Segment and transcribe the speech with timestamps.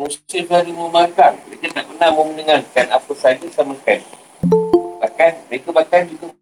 [0.00, 1.36] Musim selalu memakan.
[1.48, 4.04] Mereka tak pernah mendengarkan apa saja sama sekali.
[5.04, 6.32] Bahkan, mereka bahkan juga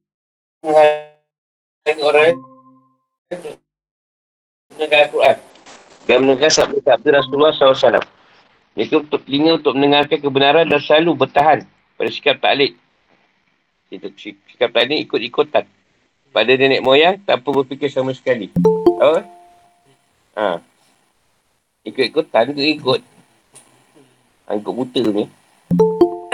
[0.63, 2.37] menghargai orang lain
[4.71, 5.37] mendengar Al-Quran.
[6.07, 8.07] Dan mendengar sabda Rasulullah SAW.
[8.79, 11.67] Mereka untuk telinga untuk mendengarkan kebenaran dan selalu bertahan
[11.99, 12.79] pada sikap taklik.
[13.91, 15.67] Sikap taklik ikut-ikutan.
[16.31, 18.55] Pada nenek moyang, tanpa berfikir sama sekali.
[18.55, 19.19] Tahu?
[20.39, 20.63] Ha.
[21.83, 23.03] Ikut-ikutan, ikut-ikut.
[23.03, 23.10] Ikut
[24.59, 25.25] buta ni.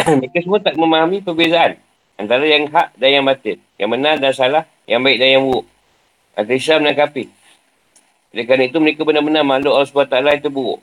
[0.25, 1.77] Mereka semua tak memahami perbezaan.
[2.17, 3.61] Antara yang hak dan yang batil.
[3.77, 4.65] Yang benar dan salah.
[4.89, 5.67] Yang baik dan yang buruk.
[6.33, 7.29] Antara Islam dan kafir.
[8.33, 10.81] Oleh kerana itu, mereka benar-benar makhluk Allah SWT itu buruk.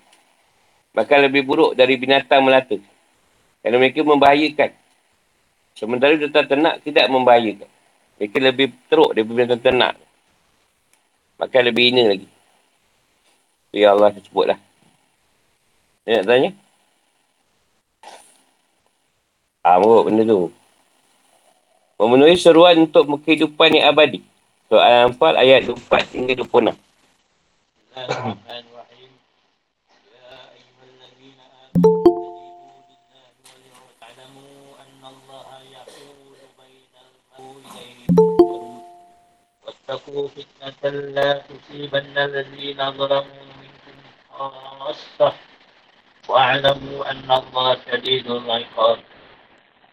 [0.94, 2.78] Bahkan lebih buruk dari binatang melata.
[3.66, 4.72] Kerana mereka membahayakan.
[5.74, 7.70] Sementara binatang ternak tidak membahayakan.
[8.22, 9.94] Mereka lebih teruk daripada binatang ternak.
[11.42, 12.30] Bahkan lebih hina lagi.
[13.74, 14.62] Ya Allah sebutlah.
[16.06, 16.50] Dia nak tanya?
[19.69, 20.49] Ah, buruk benda tu.
[21.99, 24.23] Memenuhi seruan untuk kehidupan yang abadi.
[24.71, 26.73] Soal Anfal ayat 24 hingga 26.
[39.67, 43.97] واتقوا فتنة لا تصيبن الذين ظلموا منكم
[44.39, 45.33] خاصة
[46.29, 48.99] واعلموا أن الله شديد العقاب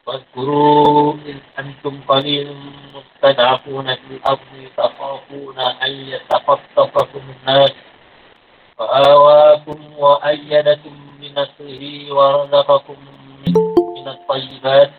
[0.05, 2.55] واذكروا إذ أنتم قليل
[2.95, 7.73] مستضعفون في الأرض تخافون أن يتخطفكم الناس
[8.77, 12.97] فآواكم وأيدكم بنصره ورزقكم
[13.47, 13.53] من,
[13.97, 14.91] من الطيبات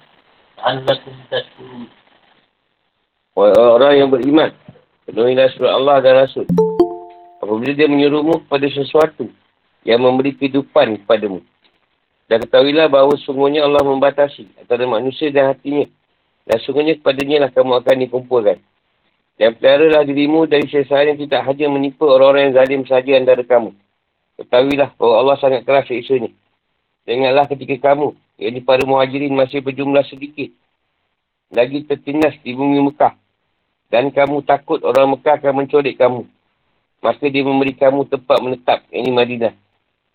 [0.59, 1.89] لعلكم تشكرون
[3.37, 4.49] Orang yang beriman
[5.07, 6.51] Penuhilah surat Allah dan Rasul.
[7.39, 9.31] Apabila dia menyuruhmu kepada sesuatu
[9.87, 11.47] yang memberi kehidupan kepadamu.
[12.32, 15.84] dan ketahuilah bahawa sungguhnya Allah membatasi antara manusia dan hatinya.
[16.48, 18.58] Dan sungguhnya kepadanya lah kamu akan dikumpulkan.
[19.36, 23.76] Dan peliharalah dirimu dari sesuatu yang tidak hanya menipu orang-orang yang zalim sahaja antara kamu.
[24.40, 26.32] Ketahuilah bahawa Allah sangat keras seisanya.
[27.04, 30.56] Dengarlah ketika kamu, yang para muhajirin masih berjumlah sedikit.
[31.52, 33.12] Lagi tertindas di bumi Mekah
[33.92, 36.24] dan kamu takut orang Mekah akan mencolik kamu.
[37.04, 39.52] Maka dia memberi kamu tempat menetap, ini Madinah.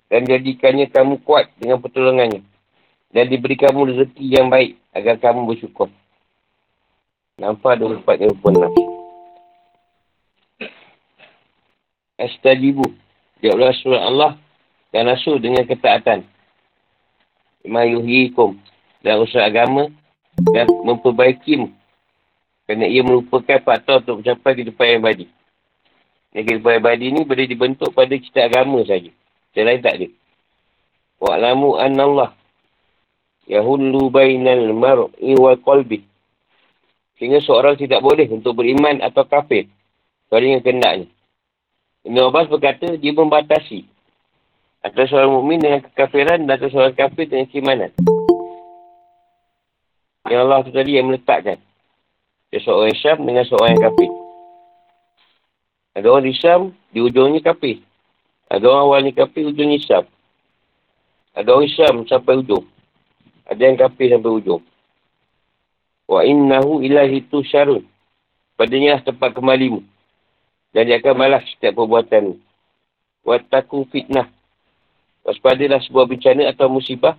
[0.07, 2.43] Dan jadikannya kamu kuat dengan pertolongannya.
[3.11, 5.91] Dan diberi kamu rezeki yang baik agar kamu bersyukur.
[7.37, 8.71] Nampak 24 yang pernah.
[12.17, 12.87] Astajibu.
[13.45, 14.33] Jawablah surah Allah
[14.95, 16.25] dan Rasul dengan ketaatan.
[17.67, 18.57] Mayuhikum.
[19.05, 19.93] Dan usaha agama
[20.53, 21.71] dan memperbaikimu
[22.67, 25.27] kerana ia merupakan faktor untuk mencapai kehidupan yang abadi.
[26.35, 29.15] Dan kehidupan yang abadi ni boleh dibentuk pada cerita agama saja.
[29.57, 30.09] Cerita lain tak ada.
[31.17, 32.31] Wa'lamu anna Allah
[33.49, 36.05] yahullu bainal mar'i wal qalbi.
[37.17, 39.65] Sehingga seorang tidak boleh untuk beriman atau kafir.
[40.29, 41.09] Kecuali dengan kendaknya.
[42.05, 43.89] Ibn Abbas berkata, dia membatasi.
[44.85, 47.91] Antara seorang mukmin dengan kekafiran dan antara seorang kafir dengan keimanan.
[50.29, 51.57] Yang Allah tu tadi yang meletakkan.
[52.53, 54.11] Dia seorang Islam dengan seorang yang kafir.
[55.97, 56.61] Ada orang Islam,
[56.93, 57.81] di ujungnya kafir.
[58.47, 60.05] Ada orang awalnya kafir, ujungnya Islam.
[61.35, 62.65] Ada orang Islam sampai ujung.
[63.47, 64.63] Ada yang kafir sampai ujung.
[66.07, 67.83] Wa innahu ilahi tu syarun.
[68.55, 69.83] Padanya lah tempat kembalimu.
[70.71, 72.39] Dan dia akan malas setiap perbuatan.
[73.27, 74.31] Wa taku fitnah.
[75.27, 77.19] Waspadalah sebuah bencana atau musibah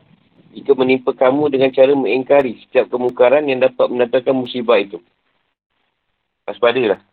[0.55, 5.03] jika menimpa kamu dengan cara mengingkari setiap kemungkaran yang dapat mendatangkan musibah itu.
[6.47, 7.03] Waspada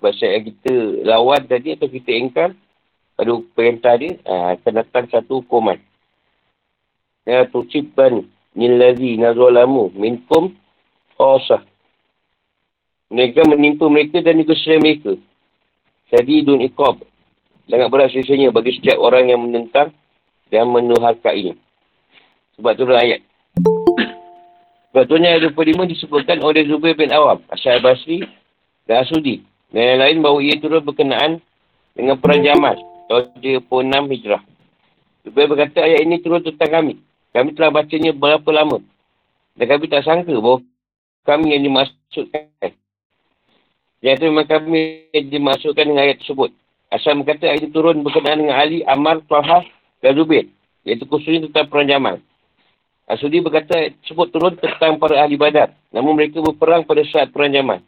[0.00, 2.56] Sebab saya kita lawan tadi atau kita engkar
[3.20, 5.76] pada perintah dia, aa, akan datang satu hukuman.
[7.28, 8.24] Ya, tucibban
[8.56, 10.56] nilazi nazolamu minkum
[11.20, 11.60] khosah.
[13.12, 15.20] Mereka menimpa mereka dan selain mereka.
[16.08, 17.04] Jadi dun ikob.
[17.68, 19.92] Sangat berat sisanya bagi setiap orang yang menentang
[20.48, 21.60] dan menuharkainya.
[22.56, 23.20] Sebab tu ayat.
[24.90, 28.24] Sebab tu ayat 25 disebutkan oleh Zubair bin Awam, Asyar Basri
[28.88, 29.49] dan Asudi.
[29.70, 31.38] Dan yang lain bahawa ia turut berkenaan
[31.94, 32.76] dengan perang Jamal
[33.06, 34.42] tahun 36 Hijrah.
[35.26, 36.94] Zubair berkata ayat ini turut tentang kami.
[37.30, 38.82] Kami telah bacanya berapa lama.
[39.54, 40.64] Dan kami tak sangka bahawa
[41.22, 42.72] kami yang dimaksudkan.
[44.00, 44.80] Yang itu memang kami
[45.12, 46.50] yang dimaksudkan dengan ayat tersebut.
[46.90, 49.62] Asal berkata ayat itu turun berkenaan dengan Ali, Ammar, Tuhan
[50.02, 50.46] dan Zubair.
[50.82, 52.16] Iaitu khususnya tentang perang Jamal.
[53.10, 55.74] Asudi berkata sebut turun tentang para ahli badar.
[55.90, 57.82] Namun mereka berperang pada saat perang Jamal.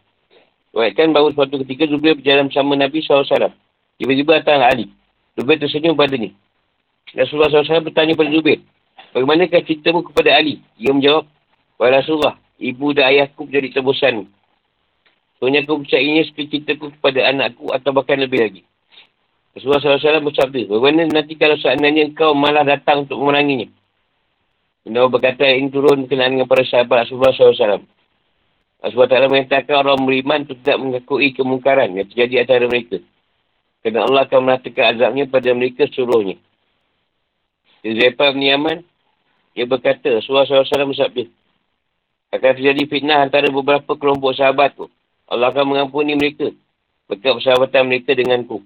[0.72, 3.52] Buatkan bahawa suatu ketika Zubair berjalan bersama Nabi SAW.
[4.00, 4.88] Tiba-tiba datang Ali.
[5.36, 6.32] Zubair tersenyum padanya.
[7.12, 8.64] Rasulullah SAW bertanya pada Zubair.
[9.12, 10.64] Bagaimanakah ceritamu kepada Ali?
[10.80, 11.28] Ia menjawab,
[11.76, 14.24] Wahai Rasulullah, ibu dan ayahku menjadi tebusan.
[15.36, 18.62] Soalnya aku percayainya seperti ceritaku kepada anakku atau bahkan lebih lagi.
[19.52, 23.68] Rasulullah SAW bersabda, bagaimana nanti kalau seandainya engkau malah datang untuk memeranginya?
[24.80, 27.84] Benda berkata ini turun kenaan dengan para sahabat Rasulullah SAW.
[28.82, 32.98] Rasulullah SWT mengatakan orang beriman itu tidak mengakui kemungkaran yang terjadi antara mereka.
[33.86, 36.34] Kerana Allah akan menatakan azabnya pada mereka seluruhnya.
[37.82, 38.78] Zaifah bin Yaman,
[39.54, 41.24] dia berkata, Rasulullah SAW bersabda,
[42.32, 44.90] akan terjadi fitnah antara beberapa kelompok sahabat tu.
[45.30, 46.50] Allah akan mengampuni mereka.
[47.06, 48.64] Berkat persahabatan mereka denganku.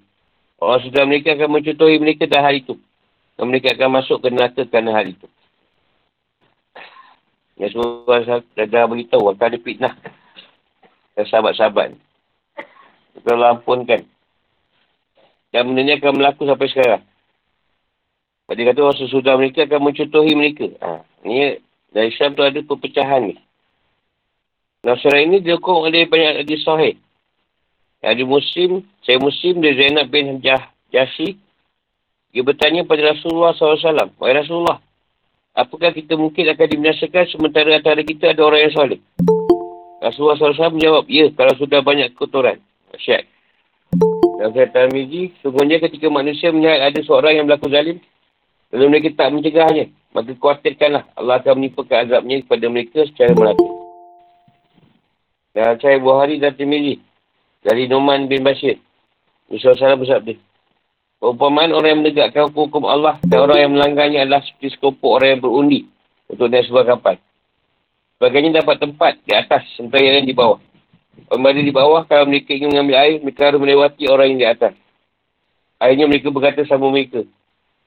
[0.57, 2.79] Orang sudah mereka akan mencontohi mereka dah hari itu.
[3.35, 5.27] Dan mereka akan masuk ke neraka kerana hari itu.
[7.57, 9.93] Ya semua dah, dah beritahu akan ada fitnah.
[11.17, 11.97] Dan sahabat-sahabat.
[13.17, 14.05] Kita lampunkan.
[15.49, 17.03] Dan benda ni akan berlaku sampai sekarang.
[18.47, 20.71] Dia kata orang sesudah mereka akan mencontohi mereka.
[20.79, 21.59] Ha, ni
[21.91, 23.35] dari Islam tu ada perpecahan ni.
[24.87, 26.95] Nasrani ini dihukum oleh banyak hadis sahih.
[27.99, 31.35] Ada Muslim, saya Muslim dari Zainab bin Jah, Jasi.
[32.31, 34.15] Dia bertanya pada Rasulullah SAW.
[34.15, 34.79] Wahai Rasulullah,
[35.57, 38.99] apakah kita mungkin akan dibinasakan sementara antara kita ada orang yang soleh?
[39.97, 42.61] Rasulullah SAW menjawab, ya, kalau sudah banyak kotoran.
[44.37, 47.97] Dan saya Tarmizi, sungguhnya ketika manusia melihat ada seorang yang berlaku zalim,
[48.69, 53.67] lalu mereka tak mencegahnya, maka khawatirkanlah Allah akan menipukan azabnya kepada mereka secara merata.
[55.57, 57.01] Dan saya Buhari dan Tarmizi,
[57.65, 58.77] dari Numan bin Bashir.
[59.49, 60.46] Musa Salam bersabda.
[61.17, 65.41] Perumpamaan orang yang menegakkan hukum Allah dan orang yang melanggarnya adalah seperti sekopok orang yang
[65.41, 65.79] berundi
[66.29, 67.15] untuk naik sebuah kapal.
[68.17, 70.61] Sebagainya dapat tempat di atas sementara yang di bawah.
[71.25, 74.47] Orang berada di bawah, kalau mereka ingin mengambil air, mereka harus melewati orang yang di
[74.47, 74.73] atas.
[75.81, 77.25] Akhirnya mereka berkata sama mereka.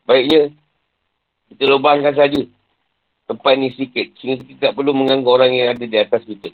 [0.06, 0.50] Baiknya,
[1.54, 2.42] kita lubangkan saja
[3.30, 4.06] tempat ini sedikit.
[4.18, 6.50] Sehingga kita tak perlu mengganggu orang yang ada di atas kita.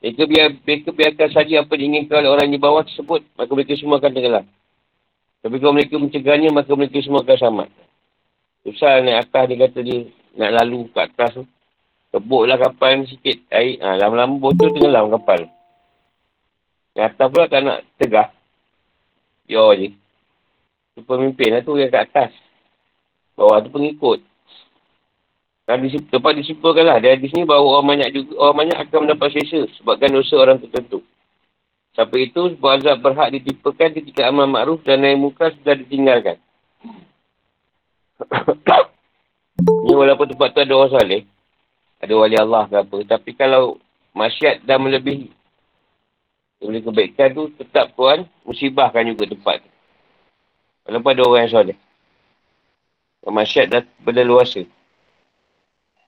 [0.00, 4.00] Mereka, biar, mereka biarkan saja apa diinginkan oleh orang di bawah tersebut, maka mereka semua
[4.00, 4.44] akan tenggelam.
[5.44, 7.64] Tapi kalau mereka mencegahnya, maka mereka semua akan sama.
[8.64, 10.08] Susah naik atas, dia kata dia
[10.40, 11.44] nak lalu ke atas tu.
[12.16, 13.76] Tebuklah kapal ni sikit air.
[13.84, 15.50] Ha, lama-lama bocor tenggelam kapal.
[16.96, 18.32] Yang atas pula tak nak tegah.
[19.44, 19.92] Yo je.
[20.94, 22.32] Tu pemimpin lah tu yang kat atas.
[23.36, 24.22] Bawah tu pengikut.
[25.66, 27.02] Dan di, tempat disimpulkan lah.
[27.02, 31.04] Dari sini bahawa orang banyak juga, orang banyak akan mendapat sesa sebabkan dosa orang tertentu.
[31.94, 36.42] Sampai itu, sebuah azab berhak ditipakan ketika amal makruf dan naik muka sudah ditinggalkan.
[39.86, 41.22] Ini walaupun tempat tu ada orang salih,
[42.02, 42.96] ada wali Allah ke apa.
[43.06, 43.78] Tapi kalau
[44.10, 45.30] masyarakat dah melebihi,
[46.58, 49.70] boleh kebaikan tu tetap Tuhan musibahkan juga tempat tu.
[50.90, 51.78] Walaupun ada orang yang soleh.
[53.24, 54.66] Masyarakat dah berleluasa.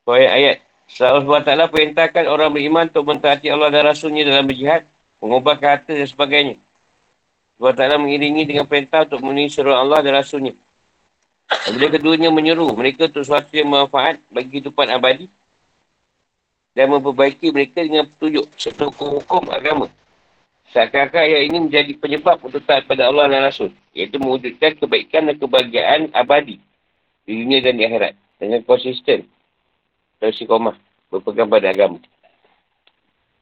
[0.07, 0.57] Ayat ayat.
[1.03, 4.87] Allah SWT perintahkan orang beriman untuk mentaati Allah dan Rasulnya dalam berjihad,
[5.21, 6.57] mengubahkan harta dan sebagainya.
[7.57, 10.53] Allah Ta'ala mengiringi dengan perintah untuk memenuhi seruan Allah dan Rasulnya.
[11.47, 15.31] Bila keduanya menyeru mereka untuk sesuatu yang manfaat bagi kehidupan abadi
[16.77, 19.89] dan memperbaiki mereka dengan petunjuk serta hukum-hukum agama.
[20.75, 23.73] Seakan-akan ayat ini menjadi penyebab untuk taat pada Allah dan Rasul.
[23.97, 26.61] Iaitu mewujudkan kebaikan dan kebahagiaan abadi
[27.25, 28.13] di dunia dan di akhirat.
[28.37, 29.25] Dengan konsisten
[30.21, 30.77] dan istiqomah
[31.09, 31.97] berpegang pada agama.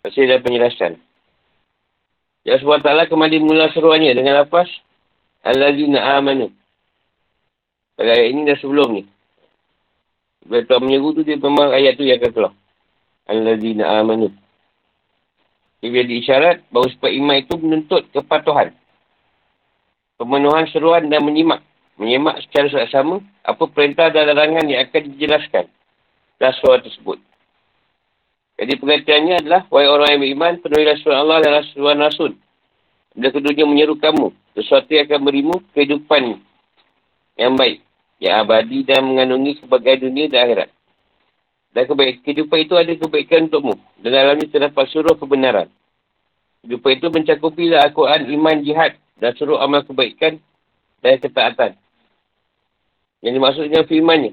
[0.06, 1.00] Masih ada penjelasan.
[2.44, 4.68] Ya SWT kembali mula seruannya dengan lapas
[5.48, 6.52] Al-Lazina amanu.
[7.96, 9.02] Pada ayat ini dah sebelum ni.
[10.44, 12.54] Bila Tuhan menyeru tu dia memang ayat tu yang akan keluar.
[13.32, 14.28] Al-Lazina amanu.
[15.80, 18.76] Dia jadi isyarat bahawa sebab iman itu menuntut kepatuhan.
[20.20, 21.64] Pemenuhan seruan dan menyimak.
[21.96, 25.64] Menyimak secara sama apa perintah dan larangan yang akan dijelaskan
[26.36, 27.16] dan surah tersebut.
[28.54, 32.38] Jadi pengertiannya adalah, wahai orang yang beriman, penuhi surah Allah dan Rasulullah Rasul.
[33.14, 36.38] Bila keduanya menyeru kamu, sesuatu yang akan berimu kehidupan
[37.34, 37.82] yang baik,
[38.22, 40.70] yang abadi dan mengandungi kebahagiaan dunia dan akhirat.
[41.74, 43.74] Dan kebaik, kehidupan itu ada kebaikan untukmu.
[43.98, 45.66] Dan dalamnya terdapat suruh kebenaran.
[46.62, 50.38] Kehidupan itu mencakupilah Al-Quran, iman, jihad dan suruh amal kebaikan
[51.02, 51.74] dan ketaatan.
[53.18, 54.32] Yang dimaksud dengan firmannya,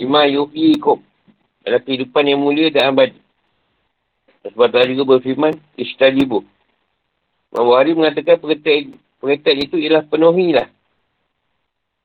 [0.00, 1.09] Ima yuhiikum.
[1.64, 3.20] Adalah kehidupan yang mulia dan abadi.
[4.48, 6.40] Sebab Allah juga berfirman, Ishtajibu.
[7.52, 10.68] Imam Bukhari mengatakan pengertian, pengertian itu ialah penuhilah.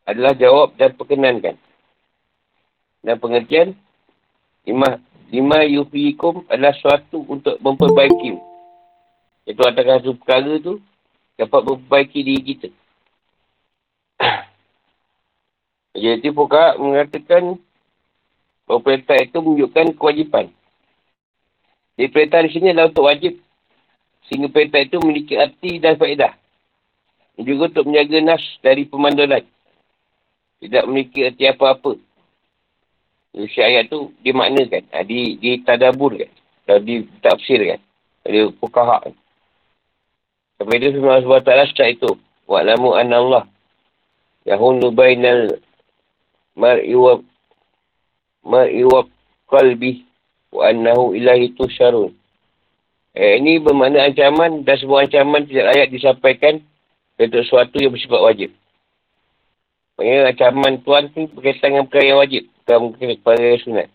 [0.03, 1.55] Adalah jawab dan perkenankan.
[3.05, 3.77] Dan pengertian,
[4.65, 4.97] Ima,
[5.29, 8.33] lima yuhiikum adalah suatu untuk memperbaiki.
[9.45, 10.81] Itu atas satu perkara tu,
[11.37, 12.69] dapat memperbaiki diri kita.
[16.03, 17.61] Jadi Fuka mengatakan
[18.65, 20.45] bahawa perintah itu menunjukkan kewajipan.
[21.95, 23.33] Jadi perintah di sini adalah untuk wajib.
[24.25, 26.33] Sehingga perintah itu memiliki arti dan faedah.
[27.37, 29.45] Juga untuk menjaga nas dari pemandulan.
[30.59, 31.93] Tidak memiliki arti apa-apa.
[33.35, 34.83] Jadi ayat tu dimaknakan.
[34.91, 36.31] Ha, di, ditadaburkan.
[36.65, 37.79] Dan ditafsirkan.
[38.25, 39.13] Oleh Fukahak.
[40.57, 42.11] Sampai itu firman Allah SWT setelah itu.
[42.49, 43.43] Wa'lamu anna Allah.
[44.47, 45.59] Yahunu bainal
[46.55, 47.19] mar'i wa
[48.45, 49.03] mar'i wa
[49.49, 50.05] qalbi
[50.53, 52.13] wa annahu ilahi tusyarun.
[53.15, 56.59] Eh, ini bermakna ancaman dan sebuah ancaman tidak layak disampaikan
[57.15, 58.49] untuk sesuatu yang bersifat wajib.
[59.95, 62.43] Maksudnya ancaman Tuhan tu berkaitan dengan perkara yang wajib.
[62.67, 63.87] Bukan perkara yang sunat.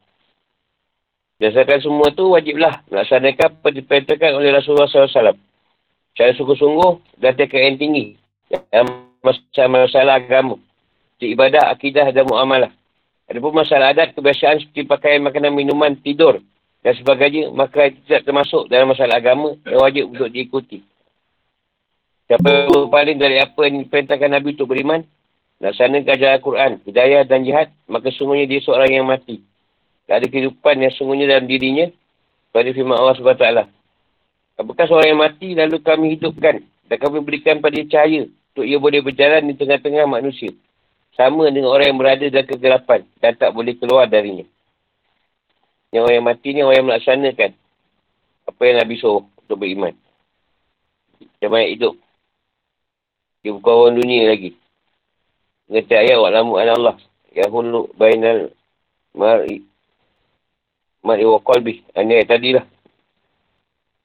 [1.37, 5.37] Berdasarkan semua tu wajiblah melaksanakan apa diperintahkan oleh Rasulullah SAW.
[6.13, 8.05] Secara sungguh-sungguh dan tekan yang tinggi.
[8.73, 8.87] Yang
[9.21, 10.57] masalah-masalah agama.
[11.21, 12.73] Ibadah, akidah dan muamalah.
[13.31, 16.43] Ada pun masalah adat, kebiasaan seperti pakaian makanan, minuman, tidur
[16.83, 20.83] dan sebagainya, maka itu tidak termasuk dalam masalah agama yang wajib untuk diikuti.
[22.27, 25.07] Siapa berpaling dari apa yang diperintahkan Nabi untuk beriman,
[25.63, 29.39] laksana ajaran Al-Quran, hidayah dan jihad, maka sungguhnya dia seorang yang mati.
[30.11, 31.87] Tak ada kehidupan yang sungguhnya dalam dirinya
[32.51, 33.47] pada firman Allah SWT.
[34.59, 38.79] Apakah seorang yang mati lalu kami hidupkan dan kami berikan pada dia cahaya untuk ia
[38.83, 40.51] boleh berjalan di tengah-tengah manusia.
[41.21, 44.49] Sama dengan orang yang berada dalam kegelapan dan tak boleh keluar darinya.
[45.93, 47.51] Yang orang yang mati ni orang yang melaksanakan
[48.49, 49.93] apa yang Nabi suruh untuk beriman.
[51.45, 51.95] Yang banyak hidup.
[53.45, 54.57] Dia bukan orang dunia lagi.
[55.69, 56.97] Ngerti ayat wa lamu an Allah.
[57.37, 58.57] Ya hulu bainal
[59.13, 59.61] mar'i
[61.05, 61.85] mar'i wa qalbi.
[62.01, 62.65] Ini ayat tadilah.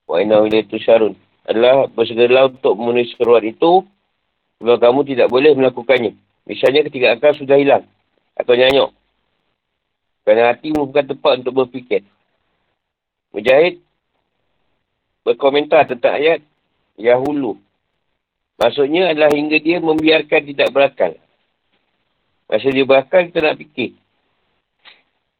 [0.03, 1.15] Wa inna ilaitu syarun.
[1.47, 3.87] Adalah bersegeralah untuk memenuhi seruat itu.
[4.59, 6.24] Sebab kamu tidak boleh melakukannya.
[6.45, 7.83] Misalnya ketika akal sudah hilang.
[8.37, 8.93] Atau nyanyuk.
[10.25, 12.01] Kerana hati bukan tempat untuk berfikir.
[13.33, 13.81] Mujahid
[15.25, 16.39] berkomentar tentang ayat
[16.95, 17.57] Yahulu.
[18.55, 21.11] Maksudnya adalah hingga dia membiarkan tidak berakal.
[22.47, 23.97] Masa dia berakal, kita nak fikir.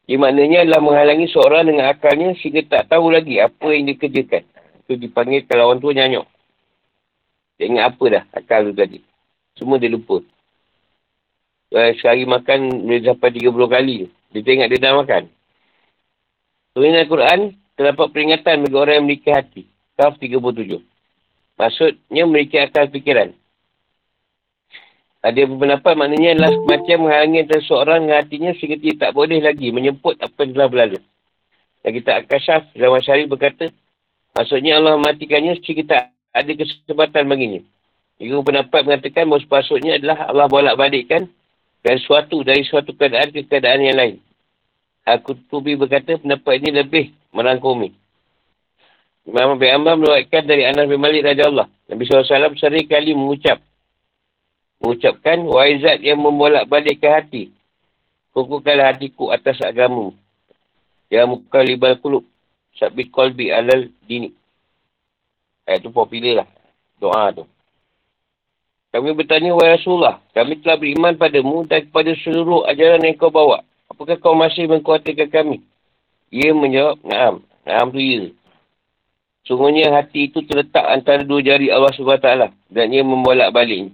[0.06, 4.44] Ia maknanya adalah menghalangi seorang dengan akalnya sehingga tak tahu lagi apa yang dia kerjakan.
[4.86, 6.26] Itu dipanggil kalau orang tua nyanyuk.
[7.58, 9.02] Dia ingat apa dah akal tu tadi.
[9.58, 10.22] Semua dia lupa.
[11.66, 14.06] Uh, sehari makan dia sampai 30 kali.
[14.30, 15.22] Dia tengok dia dah makan.
[16.76, 17.40] Ini Al-Quran
[17.74, 19.62] terdapat peringatan bagi orang yang memiliki hati.
[19.96, 20.78] Kaf 37.
[21.56, 23.32] Maksudnya memiliki akal fikiran.
[25.24, 29.74] Ada pendapat maknanya adalah macam menghalangi antara seorang dengan hatinya sehingga dia tak boleh lagi
[29.74, 30.98] menyebut apa yang telah berlalu.
[31.82, 33.72] Dan kita Akashaf zaman syari berkata,
[34.38, 37.60] maksudnya Allah mematikannya sehingga tak ada kesempatan baginya.
[38.22, 40.74] Juga pendapat mengatakan bahawa sepatutnya adalah Allah bolak
[41.86, 44.16] dari suatu dari suatu keadaan ke keadaan yang lain.
[45.06, 47.94] Aku Tubi berkata pendapat ini lebih merangkumi.
[49.22, 51.70] Imam Abi Ammar meluatkan dari Anas bin Malik Raja Allah.
[51.86, 53.62] Nabi SAW sering kali mengucap.
[54.82, 57.42] Mengucapkan, Wahai zat yang membolak balik ke hati.
[58.34, 60.10] Kukuhkanlah hatiku atas agama.
[61.06, 62.26] Ya mukalibal kulub.
[62.74, 64.34] Sabit kolbi alal dini.
[65.70, 66.48] Ayat tu popular lah.
[66.98, 67.46] Doa tu.
[68.96, 73.60] Kami bertanya, Wahai Rasulullah, kami telah beriman padamu dan kepada seluruh ajaran yang kau bawa.
[73.92, 75.60] Apakah kau masih mengkhawatirkan kami?
[76.32, 77.44] Ia menjawab, Naam.
[77.68, 78.32] Naam tu ya.
[79.44, 83.92] Sungguhnya hati itu terletak antara dua jari Allah SWT dan ia membolak balik.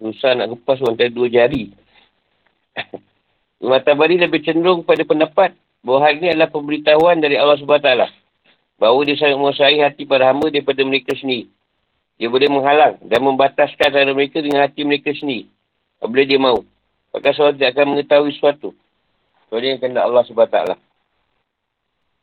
[0.00, 1.68] Susah nak lepas antara dua jari.
[3.68, 5.52] Mata Tabari lebih cenderung pada pendapat
[5.84, 7.90] bahawa hal ini adalah pemberitahuan dari Allah SWT.
[8.80, 11.52] Bahawa dia sangat menguasai hati para hamba daripada mereka sendiri.
[12.14, 15.50] Dia boleh menghalang dan membataskan antara mereka dengan hati mereka sendiri.
[15.98, 16.62] Apabila dia mahu.
[17.14, 18.70] Maka seorang tidak akan mengetahui sesuatu.
[19.50, 20.58] Soalnya yang kena Allah SWT.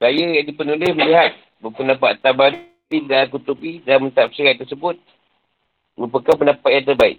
[0.01, 1.31] Saya yang penulis melihat
[1.61, 4.99] berpendapat tabari dan kutubi dan mentafsir ayat tersebut
[5.95, 7.17] merupakan pendapat yang terbaik.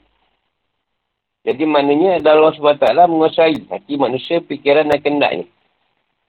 [1.42, 5.46] Jadi maknanya Allah SWT menguasai hati manusia, fikiran dan kendaknya.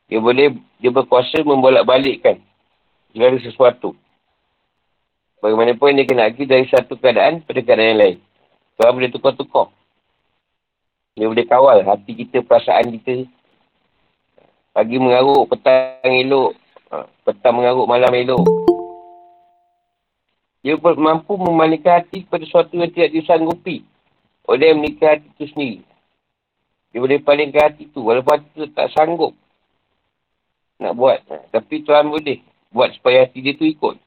[0.10, 2.42] Dia boleh, dia berkuasa membolak balikkan
[3.14, 3.94] segala sesuatu.
[5.44, 8.18] Bagaimanapun dia kena lagi dari satu keadaan pada keadaan yang lain.
[8.80, 9.68] Tuhan boleh tukar-tukar.
[11.20, 13.28] Dia boleh kawal hati kita, perasaan kita.
[14.72, 16.56] Pagi mengaruk, petang elok.
[16.88, 18.40] Ha, petang mengaruk, malam elok.
[20.64, 23.84] Dia mampu memalingkan hati kepada sesuatu yang tidak disanggupi.
[24.48, 25.84] Oleh yang menikah hati itu sendiri.
[26.96, 28.00] Dia boleh palingkan hati itu.
[28.00, 29.36] Walaupun hati itu tak sanggup.
[30.80, 31.20] Nak buat.
[31.52, 32.40] Tapi Tuhan boleh.
[32.72, 34.00] Buat supaya hati dia tu ikut.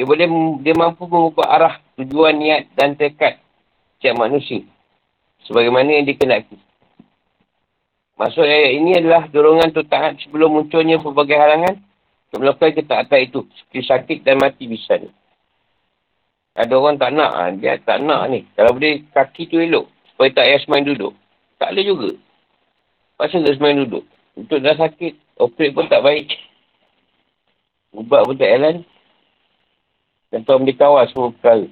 [0.00, 0.24] Dia boleh
[0.64, 3.36] dia mampu mengubah arah tujuan niat dan tekad
[4.00, 4.64] setiap manusia.
[5.44, 6.56] Sebagaimana yang dikenaki.
[8.16, 11.84] Maksud ayat ini adalah dorongan untuk taat sebelum munculnya pelbagai halangan
[12.32, 13.44] untuk melakukan ketaatan itu.
[13.52, 15.12] Seperti sakit dan mati bisa ni.
[16.56, 17.32] Ada orang tak nak.
[17.36, 18.48] Ha, dia tak nak ni.
[18.56, 19.84] Kalau boleh kaki tu elok.
[20.16, 21.12] Supaya tak payah semain duduk.
[21.60, 22.10] Tak boleh juga.
[23.20, 24.08] Pasal tak semain duduk.
[24.32, 25.12] Untuk dah sakit.
[25.36, 26.32] Operate pun tak baik.
[27.92, 28.80] Ubat pun tak jalan.
[30.30, 31.66] Dan tuan boleh kawal semua perkara.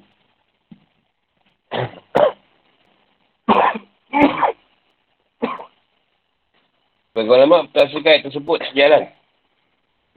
[7.14, 9.02] Bagi ulama, pertafsirkan ayat tersebut sejalan.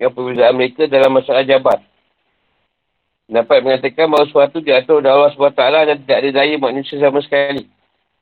[0.02, 1.82] Yang perbezaan mereka dalam masalah jabat.
[3.30, 7.70] Dapat mengatakan bahawa sesuatu diatur oleh Allah SWT dan tidak ada daya manusia sama sekali.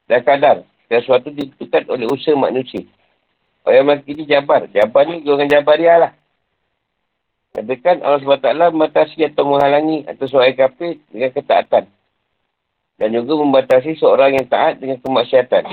[0.06, 0.68] Dan kadar.
[0.92, 2.84] Dan sesuatu ditentukan oleh usaha manusia.
[3.64, 4.68] Orang yang ini jabar.
[4.72, 6.12] Jabar ni golongan jabariah lah.
[7.50, 11.89] Katakan Allah SWT membatasi atau menghalangi atau seorang kafir dengan ketaatan.
[13.00, 15.65] Dan juga membatasi seorang yang taat dengan kemaksiatan.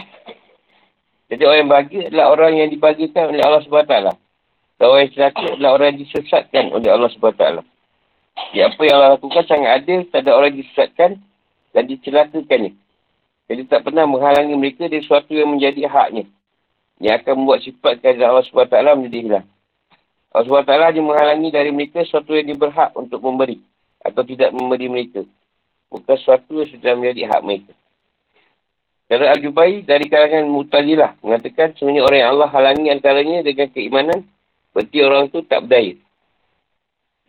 [1.27, 3.95] Jadi orang yang bahagia adalah orang yang dibagikan oleh Allah SWT.
[4.77, 7.45] Dan orang yang celaka adalah orang yang disesatkan oleh Allah SWT.
[8.53, 11.11] Ya, apa yang Allah lakukan sangat adil, tak ada orang disesatkan
[11.73, 12.73] dan dicelakakannya.
[13.47, 16.25] Jadi tak pernah menghalangi mereka dari sesuatu yang menjadi haknya.
[17.03, 19.47] Yang akan membuat sifat kehadiran Allah SWT menjadi hilang.
[20.35, 23.63] Allah SWT hanya menghalangi dari mereka sesuatu yang diberhak untuk memberi.
[24.03, 25.23] Atau tidak memberi mereka.
[25.91, 27.73] Bukan sesuatu yang sudah menjadi hak mereka.
[29.07, 34.27] Cara Al-Jubai dari kalangan Mutazilah mengatakan sebenarnya orang yang Allah halangi antaranya dengan keimanan
[34.75, 35.95] berarti orang itu tak berdaya.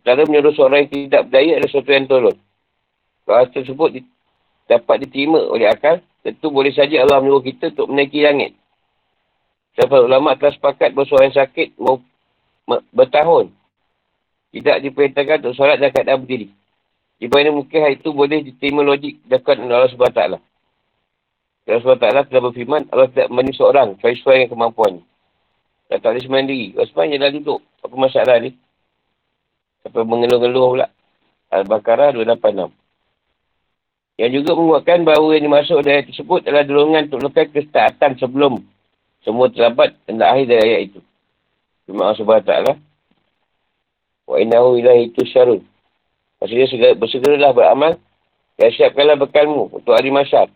[0.02, 2.38] Cara menyuruh seorang yang tidak berdaya adalah sesuatu yang tolong.
[3.22, 4.00] Kalau tersebut di,
[4.66, 8.58] dapat diterima oleh akal, tentu boleh saja Allah menyuruh kita untuk menaiki langit.
[9.78, 11.78] Sebab ulama telah sepakat bahawa seorang yang sakit
[12.92, 13.52] bertahun
[14.52, 16.48] tidak diperintahkan untuk solat dan keadaan berdiri.
[17.18, 20.20] Di mana mungkin hal itu boleh diterima logik dekat Allah SWT.
[21.68, 25.02] Allah SWT telah berfirman, Allah tidak membanding seorang, sesuai dengan kemampuannya.
[25.88, 26.66] Dan tak boleh semandiri.
[26.76, 28.50] Kalau semuanya dah duduk, apa masalah ni?
[29.82, 30.86] Sampai mengeluh-ngeluh pula.
[31.48, 32.72] Al-Baqarah 286.
[34.18, 38.52] Yang juga menguatkan bahawa yang dimasuk dari ayat tersebut adalah dorongan untuk melakukan kestaatan sebelum
[39.22, 41.00] semua terlambat dan akhir dari ayat itu.
[41.88, 42.76] Terima kasih SWT lah.
[44.28, 45.64] Wa innahu ilahi itu syarun.
[46.36, 47.92] Maksudnya segera, bersegeralah beramal
[48.60, 50.52] dan siapkanlah bekalmu untuk hari masyar.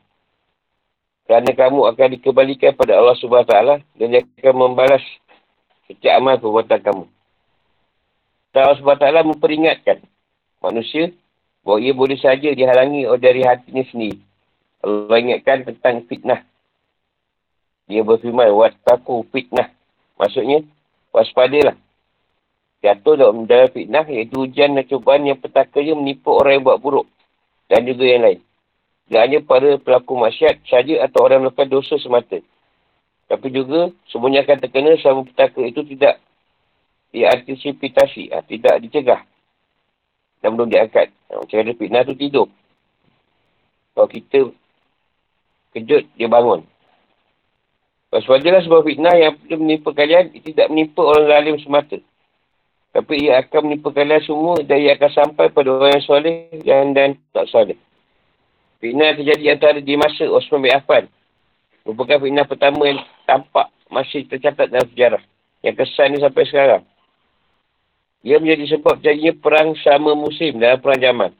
[1.24, 5.00] Kerana kamu akan dikembalikan pada Allah SWT dan dia akan membalas
[5.88, 7.04] setiap amal perbuatan kamu.
[8.52, 10.04] Allah SWT memperingatkan
[10.60, 11.08] manusia
[11.64, 14.20] bahawa ia boleh saja dihalangi dari hatinya sendiri.
[14.84, 16.44] Allah ingatkan tentang fitnah.
[17.88, 19.72] Dia berfirman, Wattaku fitnah.
[20.20, 20.66] Maksudnya,
[21.12, 21.76] waspadalah.
[22.82, 27.06] Jatuh dalam dalam fitnah, iaitu hujan dan cubaan yang petakanya menipu orang yang buat buruk.
[27.70, 28.40] Dan juga yang lain.
[29.06, 32.42] Tidak hanya para pelaku masyarakat saja atau orang melakukan dosa semata.
[33.30, 36.18] Tapi juga, semuanya akan terkena sama petaka itu tidak
[37.14, 39.22] diantisipitasi, ha, tidak dicegah.
[40.42, 41.14] Dan belum diangkat.
[41.30, 42.48] Macam ada fitnah tu tidur.
[43.94, 44.50] Kalau kita
[45.76, 46.66] kejut, dia bangun.
[48.12, 51.96] Waswadalah sebuah fitnah yang menimpa kalian, ia tidak menimpa orang lalim semata.
[52.92, 56.92] Tapi ia akan menimpa kalian semua dan ia akan sampai pada orang yang soleh dan,
[56.92, 57.80] dan tak soleh.
[58.84, 61.08] Fitnah yang terjadi antara di masa Osman bin Affan.
[61.88, 65.22] Merupakan fitnah pertama yang tampak masih tercatat dalam sejarah.
[65.64, 66.82] Yang kesan ni sampai sekarang.
[68.28, 71.32] Ia menjadi sebab jadinya perang sama musim dalam perang zaman.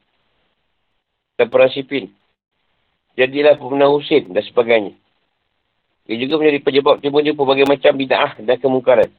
[1.37, 2.09] Dan perang sipin.
[3.13, 5.02] Jadilah pemenang Husin dan sebagainya.
[6.11, 9.11] Ia juga menjadi penyebab timbulnya pelbagai macam bida'ah dan kemungkaran.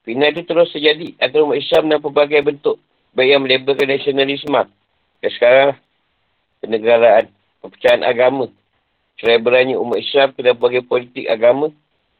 [0.00, 2.76] Fitnah itu terus terjadi antara umat Islam dan pelbagai bentuk.
[3.12, 4.62] Baik yang melabelkan nasionalisme.
[5.20, 5.70] Dan sekarang,
[6.64, 7.24] kenegaraan,
[7.60, 8.48] perpecahan agama.
[9.20, 9.36] Cerai
[9.76, 11.68] umat Islam ke pelbagai politik agama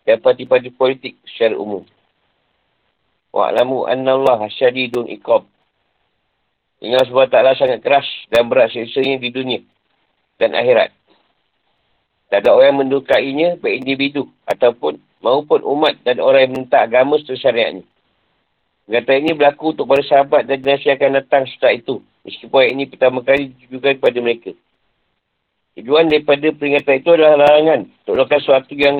[0.05, 1.89] dan parti-parti politik secara umum.
[3.33, 5.49] Wa'lamu anna Allah syadidun iqab.
[6.85, 9.61] Ingat sebab taklah sangat keras dan berat siksanya di dunia
[10.41, 10.93] dan akhirat.
[12.31, 17.19] Tak ada orang yang mendukainya, baik individu ataupun maupun umat dan orang yang minta agama
[17.19, 17.85] setelah syariatnya.
[18.91, 21.95] Kata ini berlaku untuk para sahabat dan generasi akan datang setelah itu.
[22.27, 24.51] Meskipun ini pertama kali ditujukan kepada mereka.
[25.79, 28.97] Tujuan daripada peringatan itu adalah larangan untuk melakukan sesuatu yang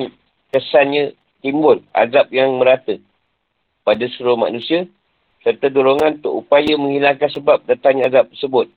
[0.51, 1.03] kesannya
[1.43, 2.95] timbul, azab yang merata
[3.83, 4.87] pada seluruh manusia
[5.43, 8.67] serta dorongan untuk upaya menghilangkan sebab datangnya azab tersebut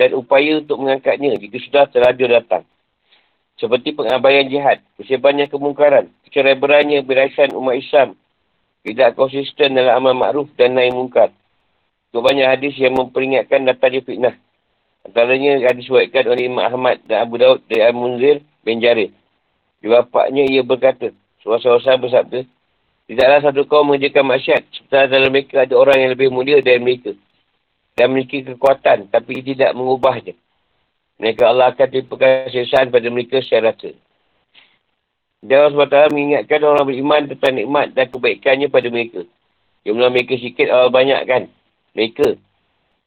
[0.00, 2.64] dan upaya untuk mengangkatnya jika sudah terlanjur datang.
[3.60, 8.16] Seperti pengabaian jihad, kesebannya kemungkaran, kecerai beranya berasan umat Islam,
[8.88, 11.28] tidak konsisten dalam amal makruf dan naik mungkar.
[12.08, 14.34] Itu banyak hadis yang memperingatkan datangnya fitnah.
[15.04, 19.12] Antaranya hadis buatkan oleh Imam Ahmad dan Abu Daud dari Al-Munzir bin Jarir.
[19.84, 21.12] Di bapaknya ia berkata,
[21.44, 22.48] suara-suara bersabda,
[23.10, 27.10] Tidaklah satu kaum mengerjakan maksiat, sementara dalam mereka ada orang yang lebih mulia dari mereka.
[27.98, 30.38] Dan memiliki kekuatan, tapi tidak mengubahnya.
[31.20, 31.88] Mereka Allah akan
[32.48, 33.92] sesaan pada mereka secara rata.
[35.40, 39.24] Dan Allah SWT mengingatkan orang beriman tentang nikmat dan kebaikannya pada mereka.
[39.84, 41.48] Jumlah mereka sikit, Allah banyakkan
[41.96, 42.36] mereka.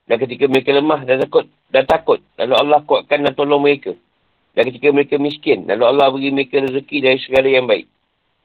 [0.10, 3.94] Dan ketika mereka lemah dan takut, dan takut, lalu Allah kuatkan dan tolong mereka.
[4.54, 7.90] Dan ketika mereka miskin, lalu Allah beri mereka rezeki dari segala yang baik.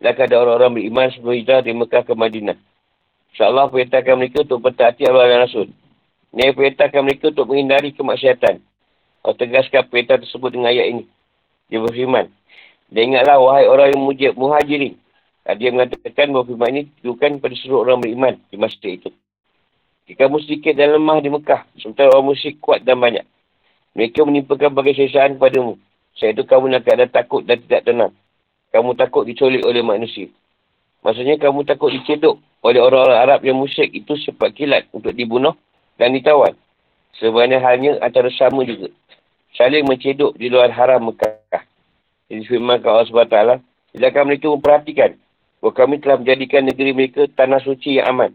[0.00, 2.58] Dan ada orang-orang beriman sebelum hijrah dari Mekah ke Madinah.
[3.34, 5.68] InsyaAllah perintahkan mereka untuk bertaati Allah dan Rasul.
[6.32, 8.67] Ini perintahkan mereka untuk menghindari kemaksiatan.
[9.28, 11.04] Allah tegaskan perintah tersebut dengan ayat ini.
[11.68, 12.32] Dia berfirman.
[12.88, 14.96] Dan ingatlah wahai orang yang mujib muhajirin.
[15.44, 19.12] Dia mengatakan bahawa firman ini ditujukan pada seluruh orang beriman di masa itu.
[20.08, 23.28] Jika kamu sedikit dan lemah di Mekah, sementara orang musyrik kuat dan banyak.
[23.92, 25.76] Mereka menimpakan bagai sesaan kepadamu.
[26.16, 28.12] Saya itu kamu nak ada takut dan tidak tenang.
[28.72, 30.32] Kamu takut diculik oleh manusia.
[31.04, 35.52] Maksudnya kamu takut dicedok oleh orang-orang Arab yang musyrik itu cepat kilat untuk dibunuh
[36.00, 36.56] dan ditawan.
[37.20, 38.88] Sebenarnya halnya antara sama juga.
[39.56, 41.64] Saling mencedok di luar haram Mekah.
[42.28, 43.64] Jadi firman Allah SWT,
[43.96, 45.10] Sedangkan mereka memperhatikan
[45.58, 48.30] bahawa kami telah menjadikan negeri mereka tanah suci yang aman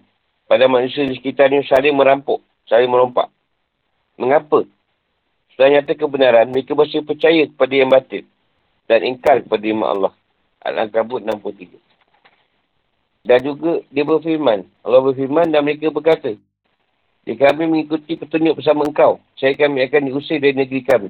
[0.49, 3.29] pada manusia di sekitarnya saling merampok, saling merompak.
[4.17, 4.65] Mengapa?
[5.53, 8.25] Setelah nyata kebenaran, mereka masih percaya kepada yang batin
[8.89, 10.13] dan ingkar kepada iman Allah.
[10.65, 11.77] Al-Ankabut 63.
[13.23, 14.65] Dan juga dia berfirman.
[14.81, 16.33] Allah berfirman dan mereka berkata,
[17.23, 21.09] jika kami mengikuti petunjuk bersama engkau, saya kami akan diusir dari negeri kami.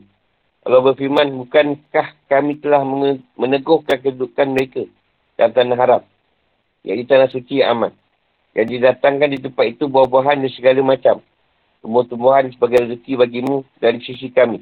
[0.62, 2.86] Allah berfirman, bukankah kami telah
[3.36, 4.86] meneguhkan kedudukan mereka
[5.36, 6.02] dalam tanah haram,
[6.86, 7.92] iaitu tanah suci yang aman.
[8.54, 11.18] Yang didatangkan di tempat itu buah-buahan dan segala macam.
[11.82, 14.62] Tumbuh-tumbuhan sebagai rezeki bagimu dari sisi kami.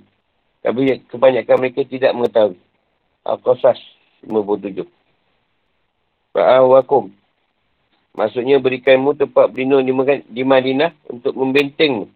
[0.64, 2.58] Tapi kebanyakan mereka tidak mengetahui.
[3.28, 3.78] Al-Qasas
[4.24, 4.88] 57.
[6.32, 7.12] Ba'awakum.
[8.12, 9.88] Maksudnya berikanmu tempat berlindung
[10.28, 12.12] di Madinah untuk membentengmu.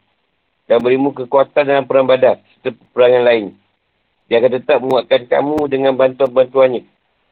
[0.66, 3.46] Dan berimu kekuatan dalam perang badak serta perang yang lain.
[4.26, 6.82] Dia akan tetap menguatkan kamu dengan bantuan-bantuannya.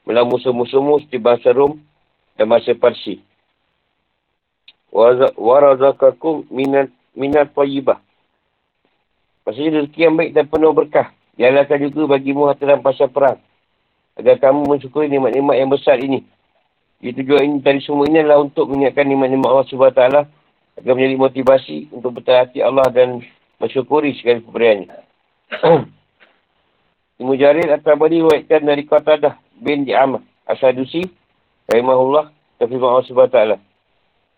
[0.06, 1.82] Melawan musuh-musuhmu seperti bangsa Rom
[2.38, 3.24] dan bangsa Parsi
[5.34, 7.98] warazakakum minat minat tayyibah.
[9.44, 11.12] Maksudnya rezeki yang baik dan penuh berkah.
[11.34, 13.42] Dialahkan juga bagimu harta dalam pasal perang.
[14.14, 16.22] Agar kamu mensyukuri nikmat-nikmat yang besar ini.
[17.04, 20.02] Itu juga ini dari semua ini adalah untuk mengingatkan nikmat-nikmat Allah SWT
[20.80, 23.20] agar menjadi motivasi untuk berhati Allah dan
[23.60, 24.88] mensyukuri segala pemberiannya.
[27.22, 31.06] Ibu Jarir akan beri waitkan dari Qatadah bin Di'amah Asadusi
[31.70, 33.40] Rahimahullah Tapi Allah SWT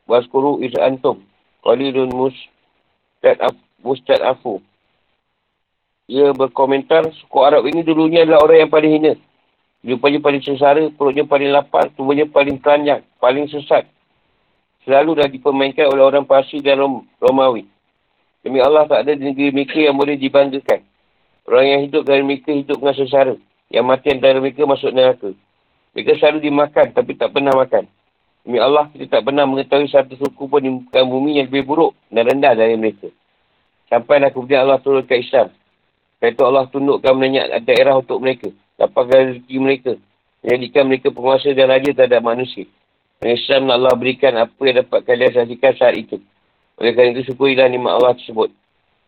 [0.06, 1.25] Waskuru is antum.
[1.65, 2.13] Qalilun
[3.82, 4.62] mustad afu.
[6.06, 9.13] Ia berkomentar, suku Arab ini dulunya adalah orang yang paling hina.
[9.86, 13.86] Rupanya paling sesara, perutnya paling lapar, tubuhnya paling telanjang, paling sesat.
[14.82, 17.69] Selalu dah dipermainkan oleh orang Parsi dan Rom Romawi.
[18.41, 20.82] Demi Allah tak ada di negeri mereka yang boleh dibanggakan.
[21.45, 23.34] Orang yang hidup dari mereka hidup dengan sesara.
[23.69, 25.30] Yang mati antara mereka masuk neraka.
[25.93, 27.86] Mereka selalu dimakan tapi tak pernah makan.
[28.45, 31.93] Demi Allah, kita tak pernah mengetahui satu suku pun di muka bumi yang lebih buruk
[32.10, 33.10] dan rendah dari mereka.
[33.89, 35.50] Sampai nak kemudian Allah turunkan Islam.
[36.26, 38.50] Itu Allah tundukkan banyak daerah untuk mereka.
[38.76, 39.94] Dapatkan rezeki mereka.
[40.44, 42.68] Menjadikan mereka penguasa dan raja terhadap manusia.
[43.24, 46.20] Dan Islam Allah berikan apa yang dapat kalian saksikan saat itu.
[46.76, 48.52] Oleh kerana itu, syukurilah nikmat Allah tersebut.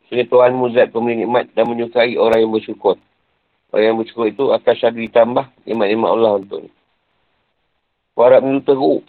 [0.07, 2.95] Sehingga Tuhan muzat pemilik nikmat dan menyukai orang yang bersyukur.
[3.75, 6.71] Orang yang bersyukur itu akan selalu ditambah nikmat-nikmat Allah untuknya.
[8.15, 9.03] Warak dulu teruk.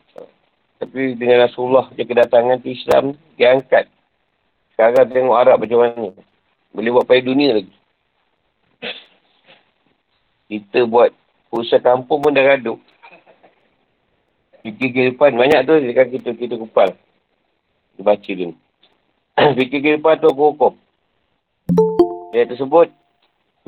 [0.83, 3.87] Tapi dengan Rasulullah dia kedatangan ke Islam, dia angkat.
[4.75, 6.11] Sekarang tengok Arab macam mana.
[6.75, 7.78] Boleh buat pada dunia lagi.
[10.49, 11.13] Kita buat
[11.53, 12.81] usaha kampung pun dah gaduh.
[14.65, 16.97] Fikir kehidupan banyak tu dekat kita, kita kupal.
[17.95, 18.51] Dia baca dia.
[19.61, 20.73] Fikir kehidupan tu hukum.
[22.33, 22.89] Dia tersebut,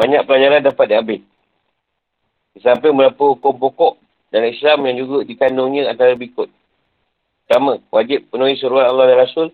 [0.00, 1.20] banyak pelajaran dapat diambil.
[2.60, 4.00] Sampai berapa hukum pokok
[4.32, 6.50] dan Islam yang juga dikandungnya antara berikut.
[7.46, 9.48] Pertama, wajib penuhi suruhan Allah dan Rasul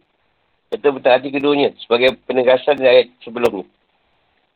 [0.69, 3.76] serta bertaati keduanya sebagai penegasan dari ayat sebelum ini.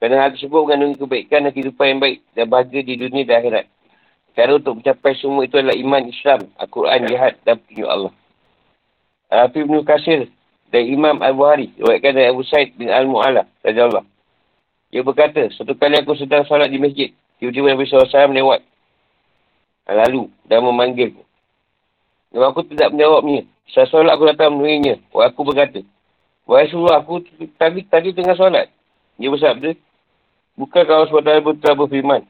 [0.01, 3.67] Kerana hal tersebut mengandungi kebaikan dan kehidupan yang baik dan bahagia di dunia dan akhirat.
[4.33, 8.13] Cara untuk mencapai semua itu adalah iman Islam, Al-Quran, Jihad dan petunjuk Allah.
[9.29, 10.21] Al-Hafib Ibn Qasir
[10.73, 14.05] dan Imam Al-Buhari diwakilkan dari Abu Said bin Al-Mu'ala Raja Allah.
[14.89, 17.13] Dia berkata, satu kali aku sedang salat di masjid.
[17.39, 18.61] Tiba-tiba Nabi SAW lewat
[19.91, 21.15] lalu dan memanggil
[22.31, 23.43] Dan aku tidak menjawabnya.
[23.75, 24.99] Saya solat aku datang menemuinya.
[25.11, 25.83] Wah aku berkata.
[26.47, 27.23] Wahai Rasulullah aku
[27.59, 28.71] tadi tadi tengah solat.
[29.19, 29.75] Dia bersabda.
[30.61, 32.23] Bukan kalau SWT telah berfirman.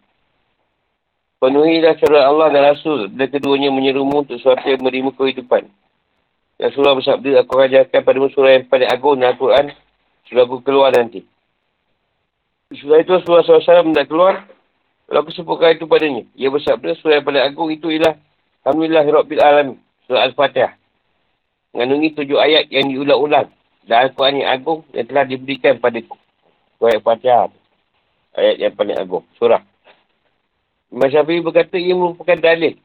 [1.42, 5.66] Penuhilah syariat Allah dan Rasul dan keduanya menyerumu untuk suatu yang menerima kehidupan.
[6.60, 9.66] Rasulullah bersabda, aku ajarkan pada surah yang paling agung dalam Al-Quran,
[10.28, 11.24] surah aku keluar nanti.
[12.70, 14.46] Surah itu Rasulullah SAW tidak keluar,
[15.08, 16.22] kalau aku sebutkan itu padanya.
[16.36, 18.14] Ia bersabda, surah yang paling agung itu ialah
[18.62, 19.68] Alhamdulillah Rabbil Alam,
[20.06, 20.76] surah Al-Fatihah.
[21.72, 23.48] Mengandungi tujuh ayat yang diulang-ulang
[23.88, 25.98] dan Al-Quran yang agung yang telah diberikan pada
[26.78, 27.59] surah Al-Fatihah.
[28.30, 29.62] Ayat yang paling agung, surah.
[30.90, 32.78] Imam Syafi'i berkata ia merupakan dalil.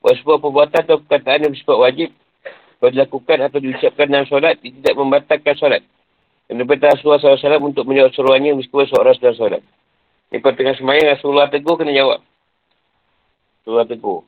[0.00, 2.08] Bahawa sebuah perbuatan atau perkataan yang bersifat wajib
[2.76, 5.82] kalau dilakukan atau diucapkan dalam solat tidak membatalkan solat.
[6.44, 9.62] Dan daripada Rasulullah SAW untuk menjawab seruannya meskipun seorang sedang solat.
[10.28, 12.20] Jadi kalau tengah semayang Rasulullah tegur kena jawab.
[13.64, 14.20] Rasulullah tegur.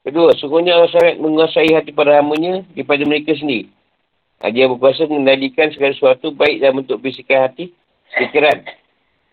[0.00, 3.68] Kedua, sungguhnya Allah sangat menguasai hati para hamanya daripada mereka sendiri.
[4.40, 7.76] Dia berkuasa mengendalikan segala sesuatu baik dalam bentuk bisikan hati,
[8.16, 8.64] fikiran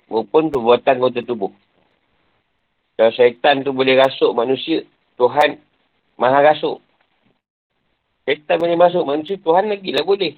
[0.08, 1.52] maupun perbuatan kota tubuh.
[2.98, 4.82] Kalau syaitan tu boleh rasuk manusia,
[5.22, 5.62] Tuhan
[6.18, 6.82] maha rasuk.
[8.26, 10.34] Syaitan boleh masuk manusia, Tuhan lagi lah boleh.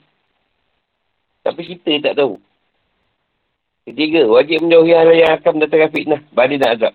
[1.42, 2.36] Tapi kita tak tahu.
[3.88, 6.94] Ketiga, wajib menjauhi hal yang akan mendatangkan fitnah, badai dan azab.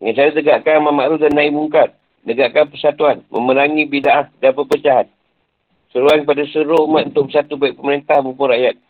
[0.00, 1.88] Dengan cara tegakkan amal makruf dan naik mungkar.
[2.24, 5.06] Tegakkan persatuan, memerangi bid'ah dan perpecahan.
[5.92, 8.80] Seruan kepada seluruh umat untuk bersatu baik pemerintah maupun rakyat.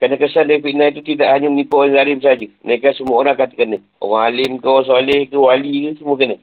[0.00, 2.48] Kerana kesan dari fitnah itu tidak hanya menipu orang zalim saja.
[2.64, 3.78] Mereka semua orang akan kena.
[4.00, 6.36] Orang alim ke, orang soleh ke, wali ke, semua kena.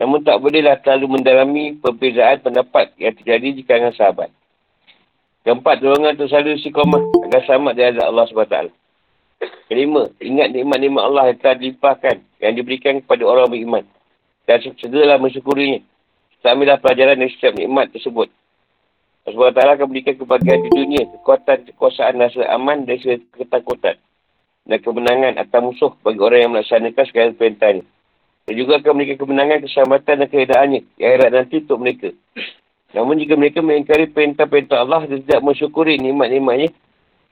[0.00, 4.32] Namun tak bolehlah terlalu mendalami perbezaan pendapat yang terjadi di kalangan sahabat.
[5.44, 8.58] Keempat, dorongan untuk selalu istiqomah agar selamat dari Allah SWT.
[9.68, 13.84] Kelima, ingat nikmat-nikmat Allah yang telah dilimpahkan yang diberikan kepada orang beriman.
[14.48, 15.84] Dan segeralah mensyukurinya.
[16.44, 18.28] Ambillah pelajaran dari setiap nikmat tersebut.
[19.24, 23.00] SWT akan berikan kebahagiaan di dunia, kekuatan, kekuasaan, rasa aman dan
[23.32, 23.96] ketakutan.
[24.68, 27.84] Dan kemenangan atau musuh bagi orang yang melaksanakan segala perintahnya.
[28.44, 32.08] Dan juga akan memberikan kemenangan, keselamatan dan keedaannya yang akhirat nanti untuk mereka.
[32.92, 36.68] Namun jika mereka mengingkari perintah-perintah Allah dan tidak mensyukuri nikmat-nikmatnya,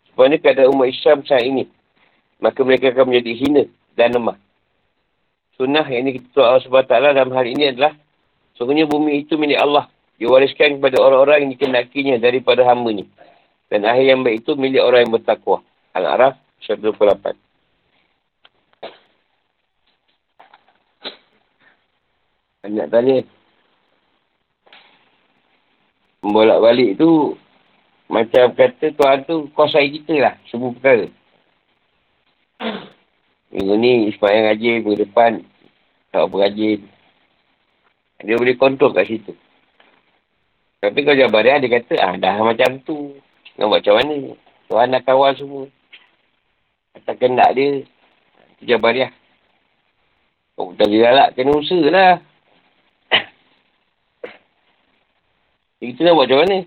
[0.09, 1.69] sebenarnya keadaan umat Islam saat ini,
[2.41, 4.41] maka mereka akan menjadi hina dan lemah.
[5.61, 7.93] Sunnah yang ini kita Allah SWT dalam hal ini adalah,
[8.57, 13.11] sungguhnya bumi itu milik Allah diwariskan kepada orang-orang yang dikenakinya daripada hamba ni.
[13.67, 15.67] Dan akhir yang baik itu milik orang yang bertakwa.
[15.99, 17.35] Al-Araf 128.
[22.63, 23.19] Banyak tanya.
[26.23, 27.35] Membolak balik tu
[28.07, 30.35] macam kata Tuhan tu kuasai kita lah.
[30.47, 31.11] Semua perkara.
[33.51, 35.43] Minggu ni Ismail ngaji minggu depan
[36.15, 36.87] tak apa rajin.
[38.23, 39.35] Dia boleh kontrol kat situ.
[40.83, 43.15] Tapi kalau Jabariah dia kata, ah dah macam tu.
[43.55, 44.35] Nak buat macam mana?
[44.67, 45.71] Tuhan nak kawal semua.
[46.99, 47.87] Atas kendak dia.
[48.67, 49.15] Jabariah.
[50.59, 51.31] Oh, tak dia lah.
[51.39, 52.19] Kena usaha lah.
[55.79, 56.59] Kita nak buat macam mana?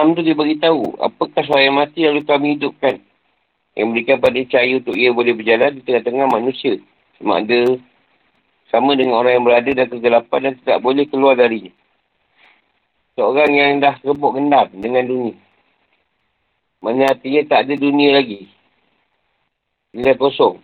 [0.00, 3.04] Am tu dia beritahu, apakah suara yang mati lalu kami hidupkan?
[3.76, 6.80] Yang memberikan pada cahaya untuk ia boleh berjalan di tengah-tengah manusia.
[7.20, 7.76] Mak dia
[8.72, 11.72] sama dengan orang yang berada dalam kegelapan dan tidak boleh keluar darinya.
[13.18, 15.36] Seorang yang dah rebuk gendam dengan dunia.
[16.80, 18.48] Mana artinya tak ada dunia lagi.
[19.92, 20.62] Dia kosong.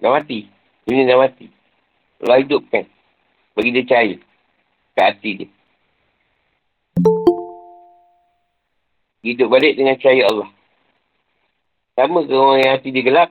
[0.00, 0.48] Dah mati.
[0.88, 1.52] Dunia dah mati.
[2.24, 2.88] Allah hidupkan.
[3.52, 4.16] Bagi dia cahaya.
[4.96, 5.48] Kat hati dia.
[9.20, 10.48] Hidup balik dengan cahaya Allah.
[11.92, 13.28] Sama ke orang yang hati dia gelap?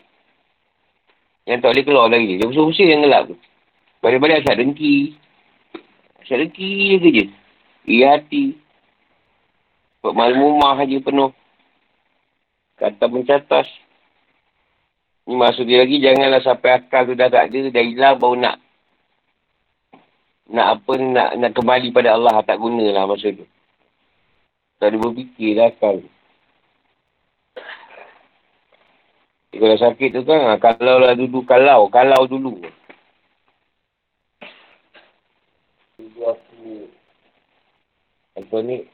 [1.47, 2.33] Yang tak boleh keluar lagi.
[2.39, 3.35] Dia usaha-usaha yang gelap tu.
[3.99, 5.15] Balik-balik asal dengki.
[6.23, 7.25] Asal dengki je kerja.
[7.89, 8.55] Ia hati.
[9.99, 11.31] Buat malam rumah saja penuh.
[12.79, 13.67] Kata mencatas.
[15.27, 18.55] Ni maksud dia lagi, janganlah sampai akal tu dah tak ada, dah hilang baru nak
[20.49, 23.45] nak apa nak nak kembali pada Allah tak gunalah masa tu.
[24.81, 26.01] Tak ada berfikir dah akal.
[29.49, 32.61] Kalau sakit tu kan, ah, kalau lah dulu, kalau, kalau dulu.
[35.97, 36.85] Dulu aku,
[38.37, 38.85] apa ni,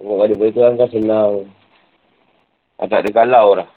[0.00, 1.32] tengok ada benda tu kan senang.
[2.80, 3.68] Ah, tak ada kalau lah.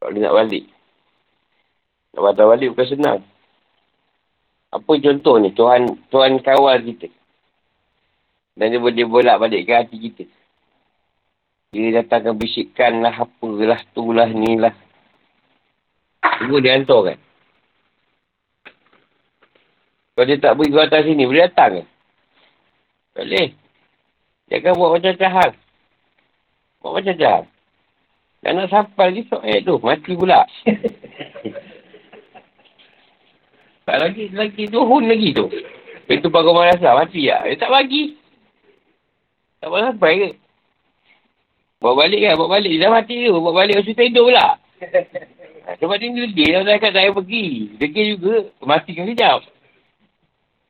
[0.00, 0.64] Kalau dia nak balik.
[2.12, 3.18] Nak patah balik bukan senang.
[4.68, 5.48] Apa contoh ni?
[5.56, 7.08] Tuhan Tuhan kawal kita.
[8.52, 10.24] Dan dia boleh bolak balik ke hati kita.
[11.74, 14.70] Dia datangkan bisikan lah, apalah, tu lah, ni lah.
[16.38, 17.18] Semua dia hantar kan.
[20.14, 21.82] Kalau dia tak pergi ke atas sini, boleh datang ke?
[23.18, 23.48] Boleh.
[24.46, 25.50] Jangan buat macam jahat.
[26.78, 27.44] Buat macam jahat.
[28.46, 29.74] Dan nak sampai lagi ayat tu.
[29.82, 30.46] Mati pula.
[33.90, 35.50] tak lagi, lagi tuhun lagi tu.
[36.06, 37.02] Itu malas lah.
[37.02, 37.50] Mati lah.
[37.50, 38.14] Dia tak bagi.
[39.58, 40.43] Tak boleh sampai ke?
[41.84, 42.40] Bawa balik kan?
[42.40, 42.72] Bawa balik.
[42.80, 43.36] Dia dah mati tu.
[43.36, 44.46] Bawa balik hospital hidup pula.
[45.84, 47.76] Sebab dia ni dia cakap saya pergi.
[47.76, 48.48] Degil juga.
[48.64, 49.44] Mati kan sekejap.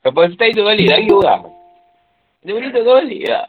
[0.02, 1.42] Sampai hospital hidup balik lagi orang.
[2.42, 3.46] Dia boleh duduk balik tak?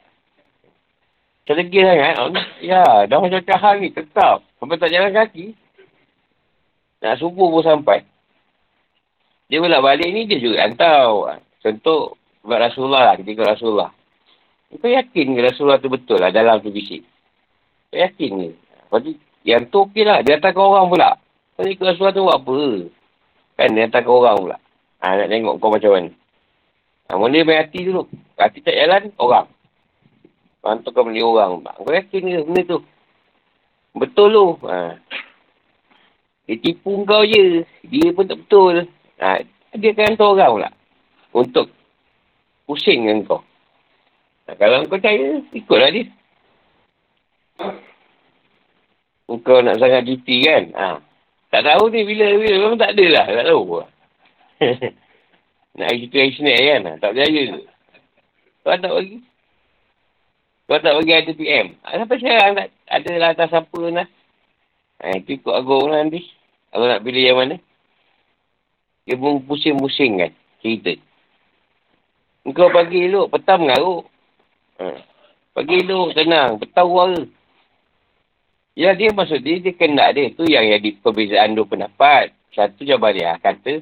[1.49, 2.13] Terlegih sangat.
[2.21, 2.29] Oh,
[2.61, 3.89] ya, dah macam cahang ni.
[3.89, 4.45] Tetap.
[4.61, 5.57] Sampai tak jalan kaki.
[7.01, 8.05] Nak subuh pun sampai.
[9.49, 11.41] Dia pula balik ni, dia juga hantar.
[11.65, 13.15] Contoh, buat Rasulullah lah.
[13.17, 13.89] Ketika Rasulullah.
[14.73, 17.14] Kau yakin ke Rasulullah tu betul lah dalam tu bisik?
[17.95, 18.49] Kau yakin ke?
[18.51, 19.11] Lepas tu,
[19.47, 20.19] yang tu okey lah.
[20.19, 21.09] Dia hantarkan orang pula.
[21.55, 22.59] Kau ikut Rasulullah tu buat apa?
[23.55, 24.57] Kan dia hantarkan orang pula.
[24.99, 26.11] Ha, nak tengok kau macam mana.
[27.07, 28.03] Ha, mula main hati dulu.
[28.35, 29.47] Hati tak jalan, orang.
[30.59, 31.63] Hantar kau beli orang.
[31.63, 32.79] Kau yakin ke benda tu?
[33.95, 34.45] Betul tu.
[34.67, 34.99] Ha.
[36.51, 37.63] Dia tipu kau je.
[37.87, 38.91] Dia pun tak betul.
[39.23, 39.39] Ha.
[39.71, 40.69] Dia akan hantar orang pula.
[41.31, 41.71] Untuk
[42.67, 43.39] pusing dengan kau.
[44.51, 44.59] Ha.
[44.59, 46.11] Kalau kau percaya, ikutlah dia.
[49.45, 50.63] Kau nak sangat cuti kan?
[50.73, 50.97] Ha.
[51.53, 52.53] Tak tahu ni bila-bila.
[52.57, 53.25] Memang tak ada lah.
[53.29, 53.63] Tak tahu.
[55.77, 56.81] nak cuti hari Senin kan?
[56.97, 57.61] Tak percaya ke?
[58.65, 59.17] Kau tak bagi?
[60.65, 61.67] Kau tak bagi ada PM.
[61.85, 64.07] Ha, sampai sekarang tak ada lah atas apa lah.
[65.05, 66.25] Ha, itu ikut agung lah nanti.
[66.73, 67.55] Kalau nak pilih yang mana.
[69.05, 70.31] Dia pun pusing-pusing kan.
[70.65, 70.97] Cerita.
[72.49, 74.09] Kau pagi elok, petang mengaruk.
[74.81, 74.85] Ha.
[75.53, 76.57] Pagi elok, tenang.
[76.57, 77.21] Petang suara.
[78.75, 80.35] Ya, dia maksud dia, dia kena dia.
[80.35, 82.35] Tu yang jadi perbezaan dua pendapat.
[82.51, 83.79] Satu Jabariah kata,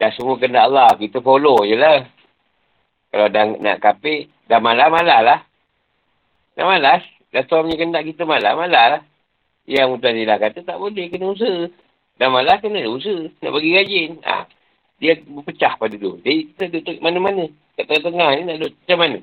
[0.00, 0.96] dah semua kena Allah.
[0.96, 2.08] Kita follow je lah.
[3.12, 5.40] Kalau dah nak kapit, dah malah-malah lah.
[6.56, 7.04] Dah malas.
[7.30, 9.02] Dah tuan punya kendak kita malas, malas lah.
[9.68, 11.68] Yang Mutadilah kata tak boleh, kena usaha.
[12.16, 13.28] Dah malas, kena usaha.
[13.44, 14.10] Nak bagi rajin.
[14.24, 14.48] Ha.
[15.00, 16.16] Dia berpecah pada tu.
[16.24, 17.44] Dia kita duduk mana-mana.
[17.76, 19.18] Kat tengah-tengah ni nak duduk macam mana.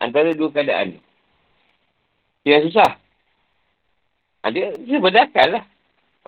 [0.00, 0.88] Antara dua keadaan.
[2.44, 3.03] Dia susah.
[4.44, 5.64] Ha, dia, dia berdakal lah.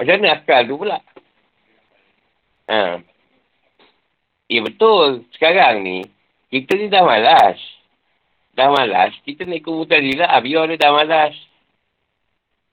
[0.00, 0.98] Macam mana akal tu pula?
[2.72, 3.04] Ha.
[4.48, 5.28] Ya betul.
[5.36, 6.08] Sekarang ni,
[6.48, 7.60] kita ni dah malas
[8.56, 10.40] dah malas, kita nak ikut mutazila, lah.
[10.40, 11.36] biar dia dah malas.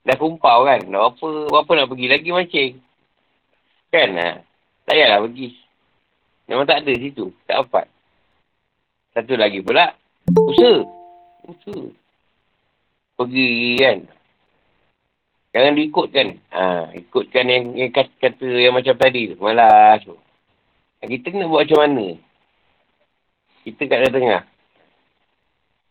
[0.07, 2.73] Dah kumpau kan, nak apa, apa nak pergi lagi mancing.
[3.91, 4.29] Kan, ha?
[4.87, 5.59] tak payahlah pergi.
[6.47, 7.85] Memang tak ada situ, tak dapat.
[9.11, 9.91] Satu lagi pula,
[10.31, 10.87] usaha.
[11.51, 11.83] Usaha.
[13.19, 13.47] Pergi
[13.79, 13.99] kan.
[15.53, 16.27] Jangan diikutkan.
[16.49, 16.63] Ha,
[16.97, 19.35] ikutkan yang, yang kata, kata yang macam tadi tu.
[19.37, 20.17] Malas tu.
[21.03, 22.07] Kita nak buat macam mana?
[23.61, 24.43] Kita kat tengah.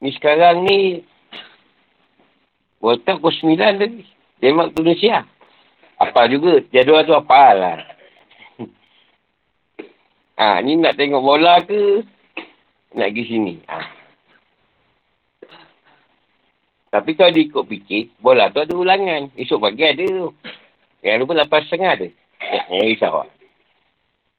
[0.02, 1.06] Ni sekarang ni
[2.82, 4.02] WhatsApp pukul 9 tadi.
[4.42, 5.22] Tembak tu Malaysia.
[6.02, 6.58] Apa juga.
[6.74, 7.78] Jadual tu apa lah.
[10.42, 12.02] ha, ni nak tengok bola ke?
[12.98, 13.54] Nak pergi sini.
[13.70, 13.78] Ha.
[16.92, 19.32] Tapi kalau dia ikut fikir, bola tu ada ulangan.
[19.32, 20.28] Esok pagi ada tu.
[21.00, 22.08] Yang lupa lapan setengah ada.
[22.68, 23.32] Yang risau lah.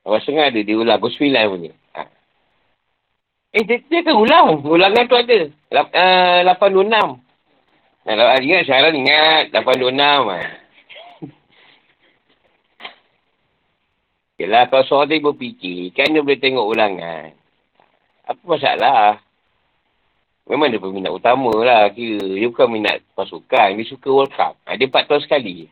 [0.05, 0.59] Lapan setengah ada.
[0.61, 1.73] Dia ulang pukul 9 punya.
[1.97, 2.05] Ha.
[3.57, 4.61] Eh, dia, dia akan ulang.
[4.69, 5.49] Ulangan tu ada.
[5.73, 7.17] Lap, uh, 826.
[8.05, 9.49] Nah, ingat sekarang ingat.
[9.49, 10.29] 826.
[10.29, 10.45] Ah.
[14.37, 17.33] Yelah, kalau seorang tadi berfikir, kan dia boleh tengok ulangan.
[18.29, 19.25] Apa masalah?
[20.43, 21.87] Memang dia peminat utama lah.
[21.91, 22.19] Kira.
[22.23, 23.79] Dia bukan minat pasukan.
[23.79, 24.59] Dia suka World Cup.
[24.67, 25.71] Ha, dia 4 tahun sekali.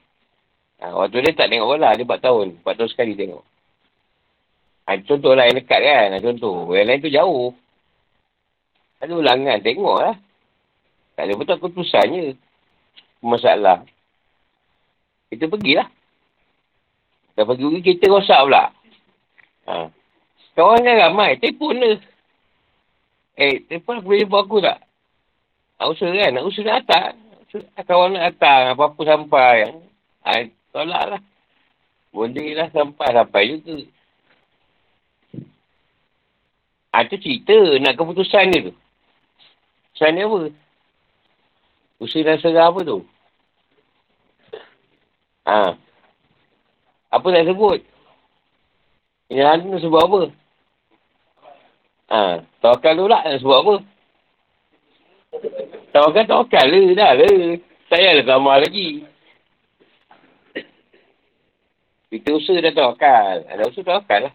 [0.80, 1.92] Ha, waktu dia tak tengok bola.
[1.92, 2.48] Dia 4 tahun.
[2.64, 3.44] 4 tahun sekali tengok.
[4.88, 6.08] Ha, contoh lah yang dekat kan.
[6.24, 6.72] Contoh.
[6.72, 7.50] Yang lain tu jauh.
[9.02, 10.16] Ada ulangan, tengok lah.
[11.18, 12.38] Tak ada betul keputusannya.
[13.20, 13.84] Masalah.
[15.28, 15.90] Kita pergilah.
[17.36, 18.70] Dah pergi pergi kita rosak pula.
[19.68, 19.88] Ha.
[20.52, 21.96] Kawan kan ramai, telefon dia.
[23.40, 24.84] Eh, telefon boleh jumpa aku tak?
[25.80, 26.30] Nak usaha kan?
[26.36, 27.12] Nak usaha nak atas.
[27.84, 29.72] Kawan nak datang, apa-apa sampai.
[30.24, 31.22] Ha, tolak lah.
[32.12, 33.76] Boleh lah sampai, sampai juga.
[36.92, 38.74] Ha, tu cerita nak keputusan dia tu.
[39.96, 40.40] Usaha ni apa?
[42.04, 43.00] Usaha dan serah apa tu?
[45.48, 45.76] Ha.
[47.12, 47.80] Apa nak sebut?
[49.32, 50.22] Yang lain nak sebut apa?
[52.12, 52.44] Ha.
[52.60, 53.76] Tawakal tu lah nak sebut apa?
[55.96, 56.84] Tawakal, tawakal lah.
[56.92, 57.32] Dah lah.
[57.88, 59.08] Saya ada tambah lagi.
[62.12, 63.48] Kita usaha dah tawakal.
[63.48, 64.34] Ada usaha tawakal lah.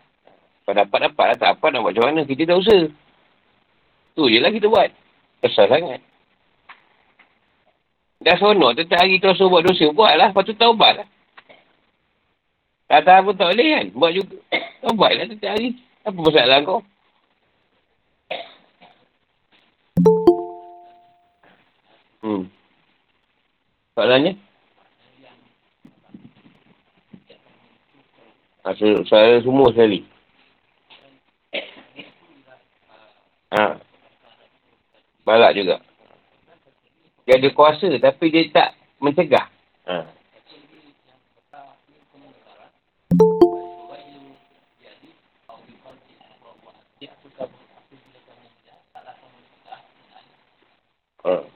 [0.65, 1.37] Kalau dapat-dapat lah.
[1.37, 2.21] Tak apa nak buat macam mana.
[2.25, 2.89] Kita dah usaha.
[4.17, 4.89] Tu je lah kita buat.
[5.45, 6.01] Kesal sangat.
[8.17, 10.33] Dah sonok, tetap hari kau suruh buat dosa, buatlah.
[10.33, 11.09] Lepas tu taubat lah.
[12.89, 13.87] Tak tahu pun tak boleh kan?
[13.93, 14.37] Buat juga.
[14.81, 15.77] Taubat lah tetap hari.
[16.01, 16.81] Apa masalah kau?
[23.97, 24.37] Soalannya?
[28.69, 28.77] Ha,
[29.09, 30.05] saya semua sekali.
[33.57, 33.81] Ha.
[35.25, 35.81] Balak juga.
[37.25, 39.49] Dia ada kuasa tapi dia tak mencegah.
[39.89, 40.05] Ha.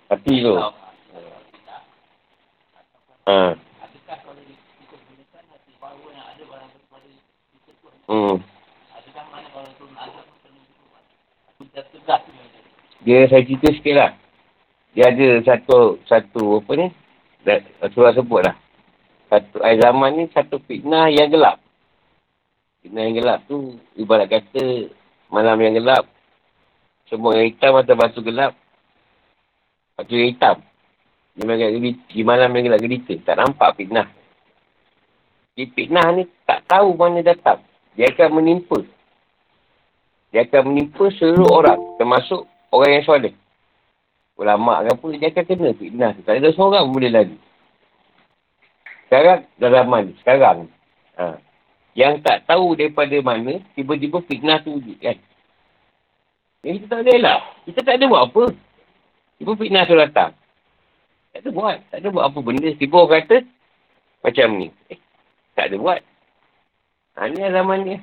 [0.09, 0.80] Hati tu.
[3.27, 3.55] Ha.
[8.11, 8.37] Hmm.
[13.01, 14.11] Dia saya cerita sikit lah.
[14.93, 16.87] Dia ada satu, satu apa ni?
[17.95, 18.57] Surah sebut lah.
[19.31, 21.63] Satu air zaman ni satu fitnah yang gelap.
[22.83, 24.91] Fitnah yang gelap tu ibarat kata
[25.31, 26.05] malam yang gelap.
[27.07, 28.59] Semua yang hitam atau batu gelap.
[29.95, 30.57] Batu yang hitam.
[31.37, 31.69] Dia
[32.11, 33.15] di malam yang gelap gelita.
[33.23, 34.09] Tak nampak fitnah.
[35.55, 37.63] Di fitnah ni tak tahu mana datang.
[37.95, 38.81] Dia akan menimpa.
[40.31, 41.81] Dia akan menimpa seluruh orang.
[41.99, 43.35] Termasuk orang yang soleh.
[44.41, 46.13] Ulama' ke apa, dia akan kena fitnah.
[46.25, 47.37] Tak ada seorang pun boleh lari.
[49.05, 50.11] Sekarang, dalam mana?
[50.23, 50.59] Sekarang.
[51.21, 51.37] Ha.
[51.93, 55.19] Yang tak tahu daripada mana, tiba-tiba fitnah tu wujud kan.
[56.65, 57.39] Yang kita tak boleh lah.
[57.69, 58.45] Kita tak ada buat apa.
[59.37, 60.33] Tiba fitnah tu datang.
[61.31, 61.77] Tak ada buat.
[61.91, 62.69] Tak ada buat apa benda.
[62.75, 63.37] Tiba orang kata,
[64.27, 64.69] macam ni.
[64.91, 64.99] Eh,
[65.55, 66.01] tak ada buat.
[67.15, 67.97] Ha, ni zaman ni.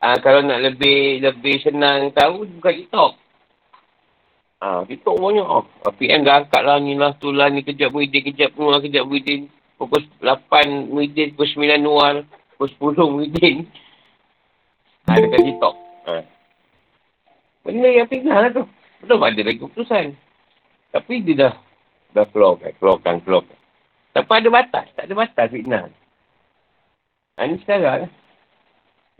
[0.00, 3.12] Ha, kalau nak lebih lebih senang tahu, buka TikTok.
[4.60, 5.44] Ha, TikTok banyak.
[5.44, 5.64] Oh.
[5.96, 9.48] PM dah angkat lah ni lah, tu lah ni kejap Muhyiddin, kejap Nuar, kejap Muhyiddin.
[9.80, 12.14] Pukul 8 Muhyiddin, pukul 9 Nuar,
[12.56, 13.56] pukul 10 Muhyiddin.
[15.08, 15.74] Ha, dekat TikTok.
[16.08, 16.12] Ha.
[17.64, 18.64] Benda yang pindah lah tu.
[19.00, 20.12] Belum ada lagi keputusan.
[20.92, 21.54] Tapi dia dah
[22.14, 23.58] dah keluarkan, keluarkan, keluarkan.
[24.10, 24.86] Tak ada batas.
[24.98, 25.86] Tak ada batas fitnah.
[27.38, 28.10] Ha, ni sekarang.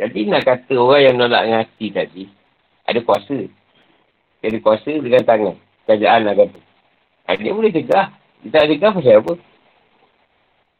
[0.01, 2.25] Jadi nak kata orang yang menolak dengan hati tadi,
[2.89, 3.39] ada kuasa.
[4.41, 5.57] Dia ada kuasa dengan tangan.
[5.87, 6.59] Kerajaan lah kata.
[7.29, 8.07] Ha, dia boleh cegah.
[8.45, 9.33] Dia tak cegah pasal apa?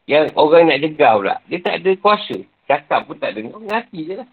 [0.09, 2.37] Yang orang nak cegah pula, dia tak ada kuasa.
[2.67, 3.61] Cakap pun tak dengar.
[3.61, 4.29] Dengan hati je lah.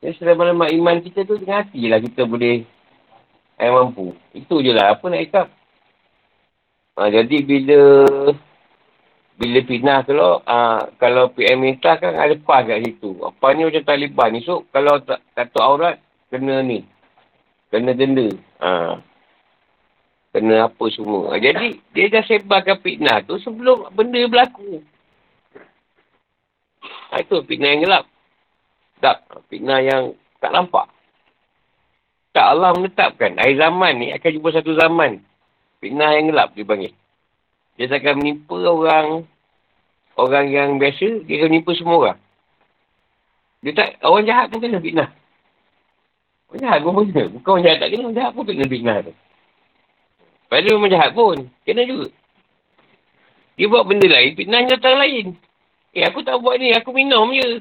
[0.00, 2.64] Jadi selama-lama iman kita tu dengan hati lah kita boleh
[3.60, 4.16] yang mampu.
[4.32, 4.96] Itu je lah.
[4.96, 5.46] Apa nak ikat?
[7.00, 7.80] Ha, jadi bila
[9.40, 13.16] bila pindah tu lo, uh, kalau PM minta kan ada pas kat situ.
[13.24, 14.36] Apa ni macam Taliban.
[14.36, 15.96] Esok kalau tak kata aurat,
[16.28, 16.84] kena ni.
[17.72, 18.28] Kena denda.
[18.60, 19.00] Uh,
[20.36, 21.32] kena apa semua.
[21.32, 24.84] Uh, jadi, dia dah sebarkan fitnah tu sebelum benda berlaku.
[27.08, 28.04] Uh, itu fitnah yang gelap.
[29.00, 30.84] Tak, fitnah yang tak nampak.
[32.36, 33.40] Tak Allah menetapkan.
[33.40, 35.29] Air zaman ni akan jumpa satu zaman.
[35.80, 36.92] Fitnah yang gelap dia panggil.
[37.80, 39.24] Dia akan menimpa orang
[40.20, 42.18] orang yang biasa, dia akan menimpa semua orang.
[43.64, 45.08] Dia tak, orang jahat pun kena fitnah.
[46.52, 47.24] Orang jahat pun kena.
[47.32, 49.12] Bukan orang jahat tak kena, orang jahat pun kena fitnah tu.
[50.52, 52.08] Padahal orang jahat pun, kena juga.
[53.56, 55.26] Dia buat benda lain, fitnah datang lain.
[55.96, 57.60] Eh, aku tak buat ni, aku minum je.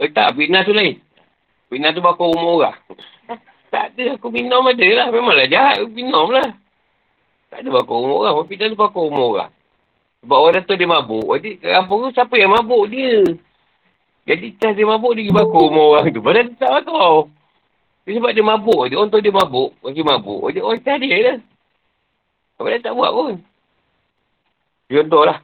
[0.00, 0.98] Eh, tak, fitnah tu lain.
[1.70, 2.78] Fitnah tu bakal umur orang.
[3.74, 5.06] tak ada, aku minum ada lah.
[5.14, 6.50] Memanglah jahat, aku minum lah.
[7.50, 8.46] Tak ada bakal umur orang.
[8.46, 9.52] Fitnah tu bakal umur orang.
[10.22, 11.26] Sebab orang datang dia mabuk.
[11.40, 13.24] Jadi kampung tu siapa yang mabuk dia?
[14.28, 16.20] Jadi cas dia mabuk dia pergi bakar rumah orang tu.
[16.22, 17.12] Padahal dia tak bakar.
[18.06, 18.80] Dia sebab dia mabuk.
[18.86, 19.70] Dia orang tahu dia mabuk.
[19.80, 20.42] Pergi mabuk.
[20.54, 21.38] Dia orang cari dia lah.
[22.60, 23.34] Padahal tak buat pun.
[24.90, 25.38] Contoh lah.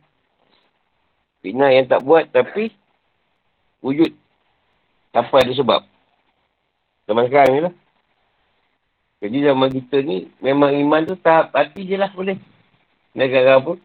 [1.41, 2.71] Fitnah yang tak buat tapi
[3.81, 4.13] wujud.
[5.11, 5.81] Tanpa ada sebab.
[7.09, 7.75] Zaman sekarang ni lah.
[9.25, 12.37] Jadi zaman kita ni memang iman tu tahap hati je lah boleh.
[13.17, 13.81] Negara apa?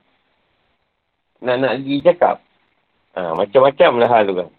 [1.42, 2.38] nak nak pergi cakap.
[3.18, 4.50] Ha, macam-macam lah hal tu kan.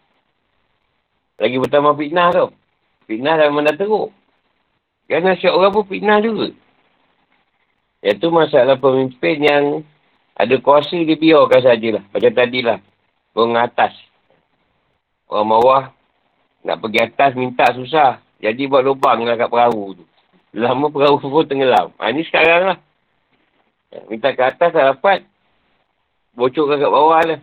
[1.41, 2.47] Lagi pertama fitnah tu.
[3.09, 4.11] Fitnah dah memang dah teruk.
[5.09, 6.53] Kan nasihat orang pun fitnah juga.
[8.03, 9.65] Iaitu masalah pemimpin yang
[10.35, 12.05] ada kuasa dia biarkan sajalah.
[12.11, 12.79] Macam tadilah.
[13.33, 13.95] Orang atas.
[15.31, 15.83] Orang bawah
[16.67, 18.21] nak pergi atas minta susah.
[18.43, 20.05] Jadi buat lubang lah kat perahu tu.
[20.53, 21.97] Lama perahu pun tenggelam.
[21.97, 22.79] Ha, ni sekarang lah.
[24.09, 25.25] Minta ke atas dah dapat
[26.37, 27.41] bocorkan kat bawah lah.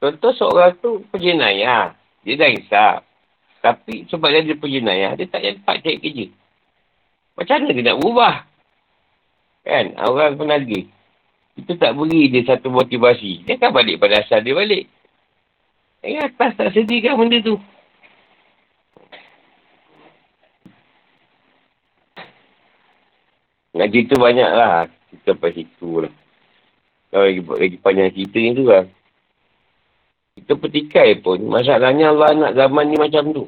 [0.00, 1.96] Contoh seorang tu penjenayah.
[2.24, 2.98] Dia dah hisap.
[3.64, 6.26] Tapi sebab dia ada penjenayah, dia tak dapat cari kerja.
[7.36, 8.34] Macam mana dia nak berubah?
[9.64, 9.86] Kan?
[10.04, 10.92] Orang penagih.
[11.56, 13.48] Kita tak beri dia satu motivasi.
[13.48, 14.84] Dia kan balik pada asal dia balik.
[16.04, 17.56] Yang atas tak sediakan benda tu.
[23.74, 24.86] Ngaji tu banyak lah.
[25.10, 26.12] Kita sampai situ lah.
[27.10, 28.84] Kalau lagi, lagi panjang cerita ni tu lah.
[30.34, 31.38] Kita petikai pun.
[31.46, 33.44] Masalahnya Allah nak zaman ni macam tu.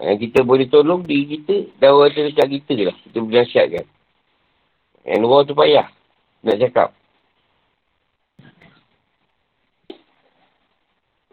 [0.00, 2.96] Yang kita boleh tolong diri kita, dah orang tu dekat kita lah.
[3.04, 3.86] Kita boleh nasihatkan.
[5.04, 5.86] Yang luar tu payah.
[6.40, 6.88] Nak cakap.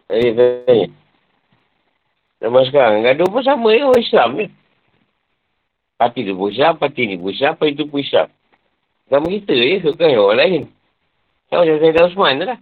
[0.08, 0.88] Eh, tanya.
[2.38, 4.46] Zaman sekarang, gaduh pun sama ya, orang Islam ni.
[4.46, 4.67] Parti
[5.98, 8.30] tu pun Islam, parti ni pun Islam, parti tu pun Islam.
[9.10, 10.62] Sama kita je, bukan orang lain.
[11.50, 12.58] Sama macam saya dah Osman tu lah.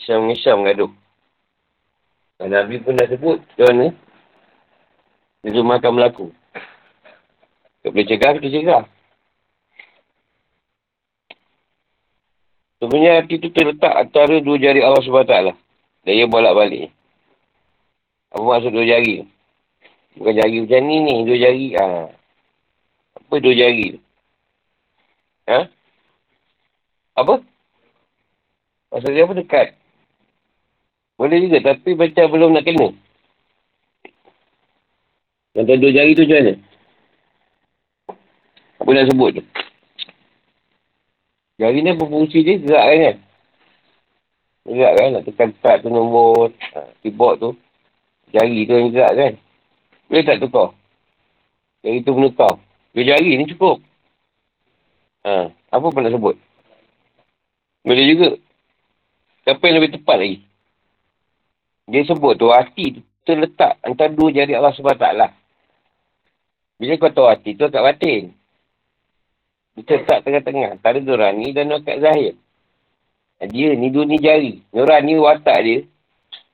[0.00, 0.92] Islam dengan gaduh.
[2.40, 3.86] Dan Nabi pun dah sebut, macam mana?
[5.42, 6.26] Dia semua akan berlaku.
[7.82, 8.82] Tak boleh cegah, kita cegah.
[12.78, 15.34] Sebenarnya hati itu terletak antara dua jari Allah SWT.
[16.02, 16.90] Dan ia bolak balik.
[18.34, 19.22] Apa maksud dua jari?
[20.16, 21.66] Bukan jari macam ni ni, dua jari.
[21.76, 21.86] Ha.
[23.16, 23.96] Apa dua jari?
[25.48, 25.58] Ha?
[27.16, 27.34] Apa?
[28.92, 29.68] Maksud dia apa dekat?
[31.16, 32.88] Boleh juga, tapi macam belum nak kena.
[35.56, 36.54] Yang dua jari tu macam mana?
[38.82, 39.42] Apa nak sebut tu?
[41.60, 43.16] Jari ni berfungsi dia gerak kan kan?
[44.66, 47.50] Gerak kan nak tekan start tu nombor ha, keyboard tu.
[48.34, 49.32] Jari tu yang gerak kan?
[50.12, 50.76] Boleh tak tukar?
[51.80, 52.60] Jari tu menukar.
[52.92, 53.80] Dua jari ni cukup.
[55.24, 56.36] Ha, apa pun nak sebut?
[57.80, 58.36] Boleh juga.
[59.48, 60.44] Siapa yang lebih tepat lagi?
[61.88, 65.08] Dia sebut tu hati tu terletak antara dua jari Allah SWT.
[66.76, 68.36] Bila kau tahu hati tu kat batin.
[69.80, 70.76] Dia letak tengah-tengah.
[70.76, 72.36] Antara Nurani dan Nukat Zahir.
[73.40, 74.60] Dia ni dua ni jari.
[74.76, 75.78] Nurani watak dia.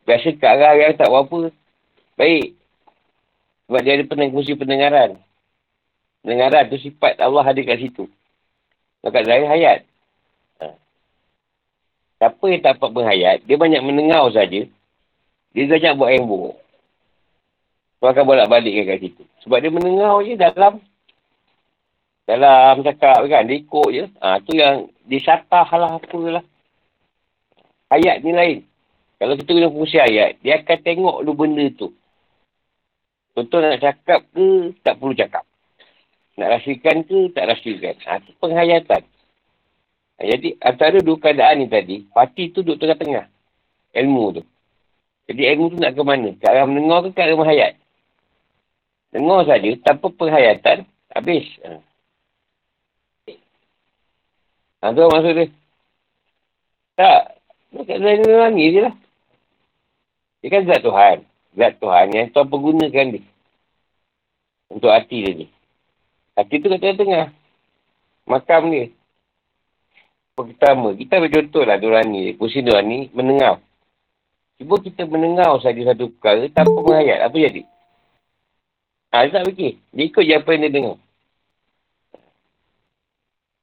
[0.06, 1.50] Biasa kat arah yang tak apa-apa.
[2.14, 2.57] Baik.
[3.68, 5.20] Sebab dia ada peneng fungsi pendengaran.
[6.24, 8.08] Pendengaran tu sifat Allah ada kat situ.
[9.04, 9.78] Dekat zahir hayat.
[10.58, 10.72] Ha.
[12.18, 14.64] Siapa yang tak dapat berhayat, dia banyak mendengar saja.
[15.52, 16.56] Dia banyak buat yang buruk.
[18.00, 19.22] Kau akan bolak balik kat situ.
[19.44, 20.80] Sebab dia mendengar je dalam
[22.28, 24.04] dalam cakap kan, dia ikut je.
[24.20, 26.44] Ha, tu yang disatah lah apalah.
[27.88, 28.58] Hayat ni lain.
[29.16, 31.88] Kalau kita guna fungsi ayat, dia akan tengok dulu benda tu.
[33.38, 35.46] Contoh nak cakap ke, tak perlu cakap.
[36.42, 37.94] Nak rahsiakan ke, tak rahsiakan.
[38.02, 39.02] Ha, itu penghayatan.
[40.18, 43.30] Ha, jadi, antara dua keadaan ni tadi, parti tu duduk tengah-tengah.
[43.94, 44.42] Ilmu tu.
[45.30, 46.34] Jadi, ilmu tu nak ke mana?
[46.34, 47.78] Ke arah mendengar ke ke arah menghayat?
[49.14, 50.78] Dengar saja, tanpa penghayatan,
[51.14, 51.46] habis.
[51.62, 51.78] Ha.
[54.82, 55.46] Ha, tu maksud dia.
[56.98, 57.22] Tak.
[57.70, 58.94] Dekat Zainul Langi je lah.
[60.42, 61.22] Dia kan zat Tuhan
[61.58, 63.22] zat Tuhan yang Tuhan pergunakan dia.
[64.70, 65.46] Untuk hati dia ni.
[66.38, 67.34] Hati tu kat tengah-tengah.
[68.30, 68.94] Makam dia.
[70.38, 72.38] Pertama, kita ambil contoh lah Durani.
[72.38, 73.58] Kursi Durani menengah.
[74.54, 77.26] Cuba kita menengah saja satu perkara tanpa menghayat.
[77.26, 77.62] Apa jadi?
[79.10, 79.72] Ha, dia tak fikir.
[79.90, 80.96] Dia ikut je apa yang dia dengar.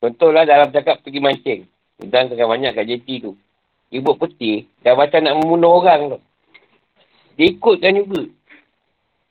[0.04, 1.62] Contohlah dalam cakap pergi mancing.
[2.02, 3.32] Dan tengah banyak kat JT tu.
[3.88, 4.68] Dia buat peti.
[4.84, 6.20] Dah macam nak membunuh orang tu.
[7.36, 8.22] Dia ikutkan juga.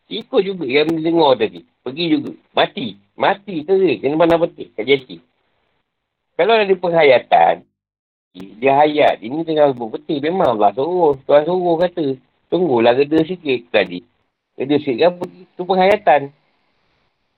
[0.08, 1.64] Dia ikut juga yang mendengar tadi.
[1.80, 2.30] Pergi juga.
[2.52, 3.00] Mati.
[3.16, 4.00] Mati terus.
[4.00, 4.68] Kena pandang peti.
[4.76, 5.16] Kat jati.
[6.36, 7.64] Kalau ada penghayatan.
[8.34, 9.24] Dia hayat.
[9.24, 10.20] Ini tengah buat peti.
[10.20, 11.16] Memang Allah suruh.
[11.24, 12.20] Tuhan suruh kata.
[12.52, 14.04] Tunggulah reda sikit tadi.
[14.60, 15.12] Reda sikit kan.
[15.24, 16.22] Itu penghayatan.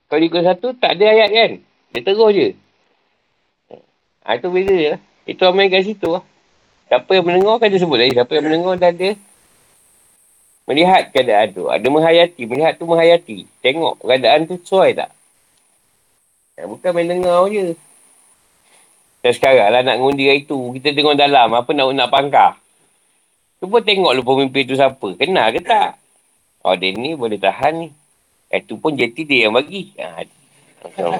[0.07, 1.51] Kalau ikut satu, tak ada ayat kan?
[1.91, 2.47] Dia terus je.
[4.23, 4.93] Ha, itu beza je.
[5.27, 6.23] Itu amal kat situ lah.
[6.87, 8.15] Siapa yang mendengar kan dia sebut lagi.
[8.15, 9.09] Siapa yang mendengar dah ada
[10.67, 11.71] Melihat keadaan tu.
[11.71, 12.43] Ada menghayati.
[12.43, 13.47] Melihat tu menghayati.
[13.63, 15.09] Tengok keadaan tu sesuai tak?
[16.59, 17.71] Ya, bukan main dengar je.
[19.23, 20.75] Dan sekarang lah nak ngundi itu.
[20.75, 21.55] Kita tengok dalam.
[21.55, 22.59] Apa nak nak pangkah.
[23.57, 25.07] Cuba tengok lu pemimpin tu siapa.
[25.17, 25.97] Kenal ke tak?
[26.61, 27.89] Oh dia ni boleh tahan ni.
[28.51, 29.95] Itu pun jeti dia yang bagi.
[29.97, 30.23] Ha,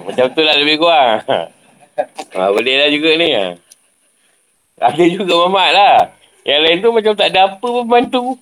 [0.06, 1.24] macam tu lah lebih kurang.
[2.36, 3.30] Ha, boleh lah juga ni.
[3.32, 3.56] Ha.
[4.78, 5.96] Ada juga mamat lah.
[6.46, 8.38] Yang lain tu macam tak ada apa pun bantu.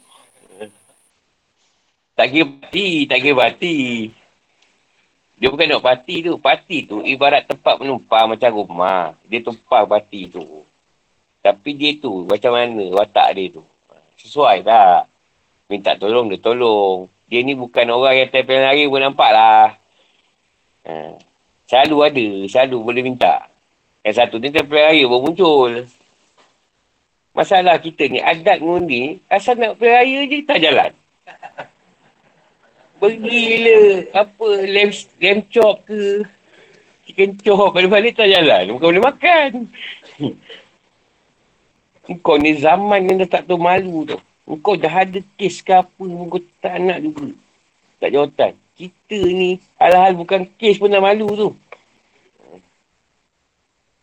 [2.15, 3.77] Tak kira parti, tak kira parti.
[5.35, 6.39] Dia bukan nak parti tu.
[6.39, 9.11] Parti tu ibarat tempat menumpang macam rumah.
[9.27, 10.63] Dia tumpang parti tu.
[11.43, 13.63] Tapi dia tu macam mana watak dia tu.
[14.15, 15.11] Sesuai tak?
[15.67, 17.11] Minta tolong, dia tolong.
[17.27, 19.75] Dia ni bukan orang yang tempel hari pun nampak lah.
[20.87, 21.19] Ha.
[21.67, 22.27] Selalu ada.
[22.47, 23.51] Selalu boleh minta.
[24.07, 25.71] Yang satu ni tempat raya baru muncul.
[27.35, 30.91] Masalah kita ni, adat ngundi, asal nak pergi raya je tak jalan.
[32.95, 34.89] Pergilah, apa, lem,
[35.19, 36.23] lem chop ke,
[37.03, 38.75] chicken chop, balik-balik tak jalan.
[38.75, 39.49] Bukan boleh makan.
[42.25, 44.17] Kau ni zaman ni dah tak tahu malu tu.
[44.61, 47.33] Kau dah ada kes ke apa, kau tak nak juga.
[47.97, 48.51] Tak jawatan.
[48.77, 51.49] Kita ni, hal-hal bukan kes pun dah malu tu.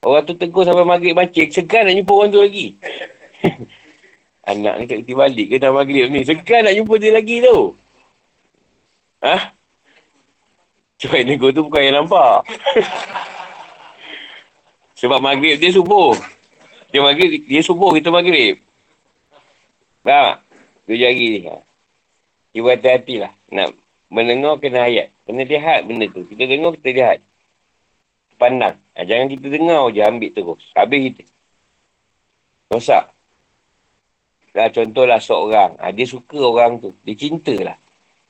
[0.03, 2.75] Orang tu tegur sampai maghrib mancing, segan nak jumpa orang tu lagi.
[4.51, 6.27] Anak ni tak kerti balik ke dah maghrib ni.
[6.27, 7.79] Sekarang nak jumpa dia lagi tu.
[9.23, 9.55] Ha?
[10.99, 12.47] Cuba nego tu bukan yang nampak.
[15.03, 16.15] Sebab maghrib dia subuh.
[16.95, 18.59] Dia maghrib, dia subuh kita maghrib.
[20.03, 20.37] Faham tak?
[20.87, 21.41] Dua jari ni.
[21.47, 21.57] Ha.
[22.53, 23.33] Cuba hati-hati lah.
[23.51, 23.75] Nak
[24.11, 25.15] mendengar kena ayat.
[25.25, 26.27] Kena lihat benda tu.
[26.27, 27.19] Kita dengar, kita lihat.
[28.37, 28.77] Pandang.
[28.99, 30.63] Ha, jangan kita dengar je ambil terus.
[30.75, 31.23] Habis kita.
[32.75, 33.05] Rosak.
[34.53, 35.79] Lah, contohlah seorang.
[35.81, 36.91] Ha, dia suka orang tu.
[37.07, 37.79] Dia cinta lah.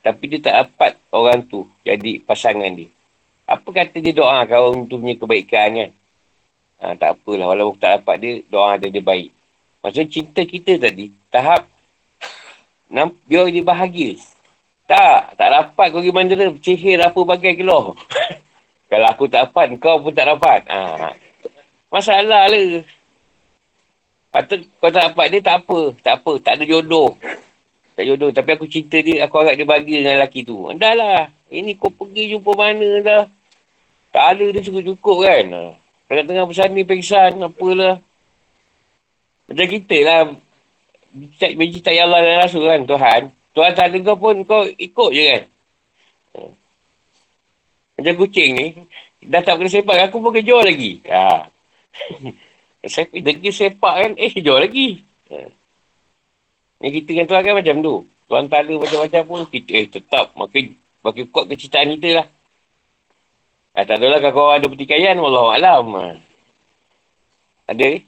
[0.02, 2.90] Tapi dia tak dapat orang tu jadi pasangan dia.
[3.46, 5.90] Apa kata dia doa kalau tu punya kebaikan kan?
[6.82, 7.54] Ha, tak apalah.
[7.54, 9.30] Walaupun tak dapat dia, doa ada dia baik.
[9.82, 11.70] Maksudnya cinta kita tadi, tahap
[13.24, 14.20] biar dia bahagia.
[14.84, 16.52] Tak, tak dapat kau pergi mandera.
[16.60, 17.96] Cihir apa bagai keluar.
[18.92, 20.68] kalau aku tak dapat, kau pun tak dapat.
[20.68, 21.16] Ha,
[21.88, 22.84] masalah lah.
[24.28, 25.80] Patut kau tak dapat dia, tak apa.
[26.04, 27.16] Tak apa, tak ada jodoh.
[27.92, 28.30] Tak jodoh.
[28.32, 30.56] Tapi aku cinta dia, aku harap dia bahagia dengan lelaki tu.
[30.76, 31.20] Dah lah.
[31.52, 33.24] Ini kau pergi jumpa mana dah.
[34.12, 35.44] Tak ada dia cukup-cukup kan.
[36.08, 38.00] Tengah-tengah pesan ni pengsan, apalah.
[39.48, 40.20] Macam kita lah.
[41.36, 43.20] Benci tak ya Allah dan Rasul kan, Tuhan.
[43.52, 45.42] Tuhan tak ada kau pun, kau ikut je kan.
[48.00, 48.66] Macam kucing ni,
[49.20, 51.04] dah tak kena sepak, aku pun kejar lagi.
[51.06, 51.46] Ha.
[52.92, 55.04] Saya pergi sepak kan, eh jauh lagi.
[55.28, 55.61] Ha.
[56.82, 57.94] Yang kita dengan Tuhan kan macam tu.
[58.26, 60.74] Tuhan tak ada macam-macam pun, kita eh tetap makin,
[61.06, 62.26] makin kuat kecintaan kita lah.
[63.72, 65.86] Ha, tak adalah kalau ada pertikaian, Allah Alam.
[65.94, 66.04] Ha.
[67.70, 68.00] Ada ni?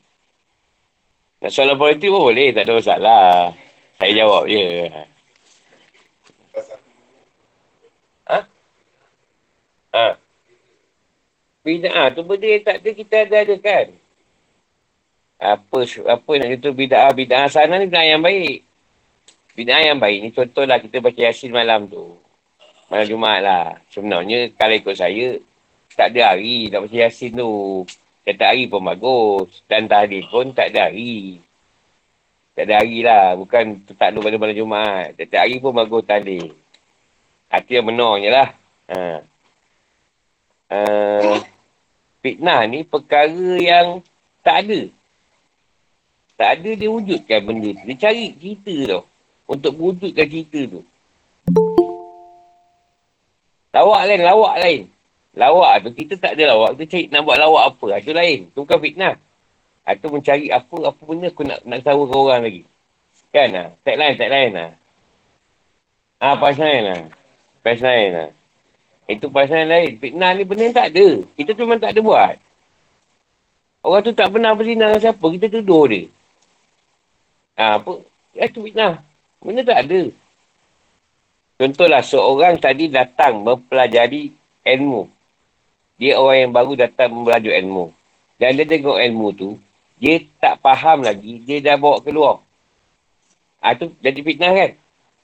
[1.38, 3.54] Nak soalan politik pun boleh, tak ada masalah.
[3.94, 4.66] Saya jawab je.
[8.26, 8.38] Ha?
[9.94, 10.06] Ha?
[11.62, 13.86] Bida'ah tu benda yang tak ada, kita ada ada kan?
[15.44, 18.63] apa apa nak itu bid'ah bid'ah sana ni bid'ah yang baik
[19.54, 22.14] bid'ah yang baik ni contohlah kita baca yasin malam tu.
[22.90, 23.66] Malam Jumaat lah.
[23.88, 25.38] Sebenarnya kalau ikut saya
[25.94, 27.82] tak ada hari nak baca yasin tu.
[28.26, 29.62] Setiap hari pun bagus.
[29.70, 31.38] Dan tadi pun tak ada hari.
[32.54, 33.38] Tak ada hari lah.
[33.38, 33.64] Bukan
[33.96, 35.16] tak ada pada malam Jumaat.
[35.16, 36.64] Setiap hari pun bagus tadi
[37.54, 38.48] hati yang benar lah.
[38.90, 38.98] Ha.
[40.74, 41.38] Uh,
[42.18, 44.02] fitnah ni perkara yang
[44.42, 44.80] tak ada.
[46.34, 47.84] Tak ada dia wujudkan benda tu.
[47.86, 49.02] Dia cari cerita tau.
[49.44, 50.80] Untuk wujudkan cerita tu.
[53.74, 54.80] Lawak lain, lawak lain.
[55.34, 56.78] Lawak tu kita tak ada lawak.
[56.78, 57.86] Kita cari nak buat lawak apa.
[57.98, 58.38] Itu lain.
[58.54, 59.14] Itu bukan fitnah.
[59.84, 62.62] Itu mencari apa, apa benda aku nak nak tahu ke orang lagi.
[63.34, 63.68] Kan lah.
[63.82, 64.70] Tak lain, tak lain lah.
[66.22, 67.00] Ah, pas lain lah.
[67.60, 68.28] Pas lain lah.
[69.10, 69.90] Itu pas lain lain.
[70.00, 71.08] Fitnah ni benda tak ada.
[71.36, 72.36] Kita memang tak ada buat.
[73.84, 75.26] Orang tu tak pernah berzina dengan siapa.
[75.34, 76.08] Kita tuduh dia.
[77.60, 78.00] Ha, apa?
[78.32, 79.04] Ya, tu fitnah.
[79.42, 80.02] Benda tak ada.
[81.54, 84.34] Contohlah, seorang tadi datang mempelajari
[84.66, 85.06] ilmu.
[85.98, 87.94] Dia orang yang baru datang mempelajari ilmu.
[88.38, 89.48] Dan dia tengok ilmu tu,
[90.02, 92.42] dia tak faham lagi, dia dah bawa keluar.
[93.62, 94.70] Ha, tu jadi fitnah kan?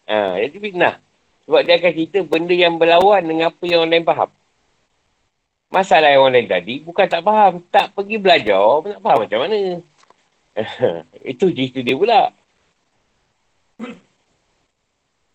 [0.06, 0.94] Ha, jadi fitnah.
[1.44, 4.30] Sebab dia akan cerita benda yang berlawan dengan apa yang orang lain faham.
[5.70, 7.52] Masalah yang orang lain tadi, bukan tak faham.
[7.68, 9.58] Tak pergi belajar, tak faham macam mana.
[11.34, 12.30] Itu cerita dia pula.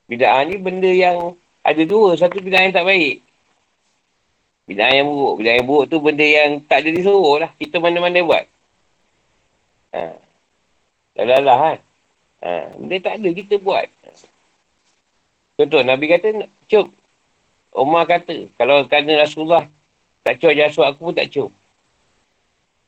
[0.05, 1.33] Bida'ah ni benda yang
[1.65, 2.13] ada dua.
[2.13, 3.25] Satu bida'ah yang tak baik.
[4.69, 5.33] Bida'ah yang buruk.
[5.41, 7.51] Bida'ah yang buruk tu benda yang tak ada disuruh lah.
[7.57, 8.45] Kita mana-mana buat.
[9.93, 10.01] Ha.
[11.15, 11.77] Dah lah kan.
[12.45, 12.49] Ha.
[12.77, 13.87] Benda tak ada kita buat.
[15.55, 16.91] Contoh Nabi kata, cuk.
[17.75, 19.67] Umar kata, kalau kena Rasulullah
[20.23, 21.51] tak cuk jasuk aku pun tak cuk.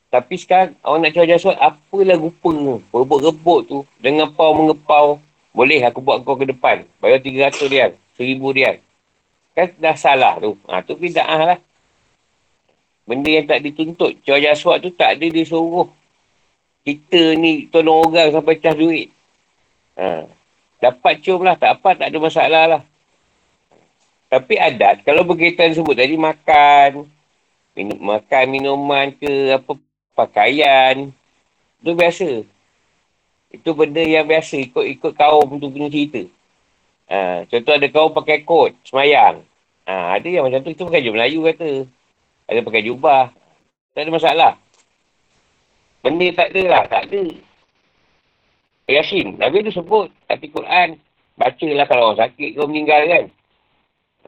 [0.08, 2.80] Tapi sekarang orang nak cari jaswat, apalah rupa tu.
[2.96, 3.78] Rebut-rebut tu.
[4.00, 5.20] Dengan pau mengepau.
[5.58, 6.86] Boleh aku buat kau ke depan.
[7.02, 7.90] Bayar 300 rial.
[8.14, 8.78] 1000 rial.
[9.58, 10.54] Kan dah salah tu.
[10.70, 11.58] Ha, tu bida'ah lah.
[13.02, 14.22] Benda yang tak dituntut.
[14.22, 15.90] Cari jaswat tu tak ada dia suruh.
[16.86, 19.10] Kita ni tolong orang sampai cas duit.
[19.98, 20.30] Ha.
[20.78, 21.58] Dapat cium lah.
[21.58, 22.82] Tak apa tak ada masalah lah.
[24.30, 27.08] Tapi adat, kalau berkaitan sebut tadi makan,
[27.72, 29.72] minum, makan minuman ke apa
[30.12, 31.08] pakaian,
[31.80, 32.30] itu biasa.
[33.48, 36.22] Itu benda yang biasa ikut-ikut kaum tu punya cerita.
[37.08, 39.40] Ha, contoh ada kaum pakai kot, semayang.
[39.88, 41.88] Ha, ada yang macam tu, itu pakai je Melayu kata.
[42.44, 43.32] Ada pakai jubah.
[43.96, 44.52] Tak ada masalah.
[46.04, 47.22] Benda tak ada lah, tak ada.
[48.88, 51.00] Yasin, Nabi tu sebut, hati Quran.
[51.40, 53.24] Bacalah kalau orang sakit kau meninggal kan.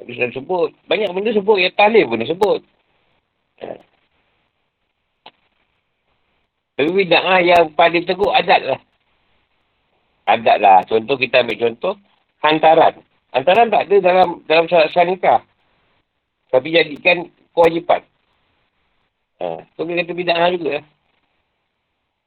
[0.00, 0.70] Nabi sudah sebut.
[0.88, 2.60] Banyak benda sebut, ya talim pun dia sebut.
[3.60, 3.76] Ha.
[6.80, 8.80] Tapi bida'ah yang paling teruk adat lah.
[10.38, 10.78] Adat lah.
[10.86, 11.94] Contoh kita ambil contoh,
[12.44, 12.94] hantaran.
[13.34, 15.40] Hantaran tak ada dalam dalam syarat nikah.
[16.50, 18.02] Tapi jadikan kewajipan.
[19.40, 19.64] Ha.
[19.74, 20.82] So, dia kata bida'ah juga.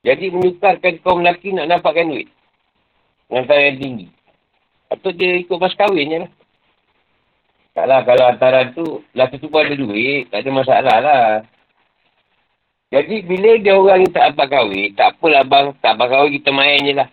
[0.03, 2.27] Jadi menyukarkan kaum lelaki nak dapatkan duit.
[3.31, 4.07] Dengan yang tinggi.
[4.91, 6.31] Atau dia ikut mas kahwin je lah.
[7.73, 8.85] Taklah kalau hantaran tu,
[9.17, 11.27] lelaki tu pun ada duit, tak ada masalah lah.
[12.93, 16.49] Jadi bila dia orang yang tak dapat kahwin, tak apalah bang, tak dapat kahwin kita
[16.53, 17.09] main je lah.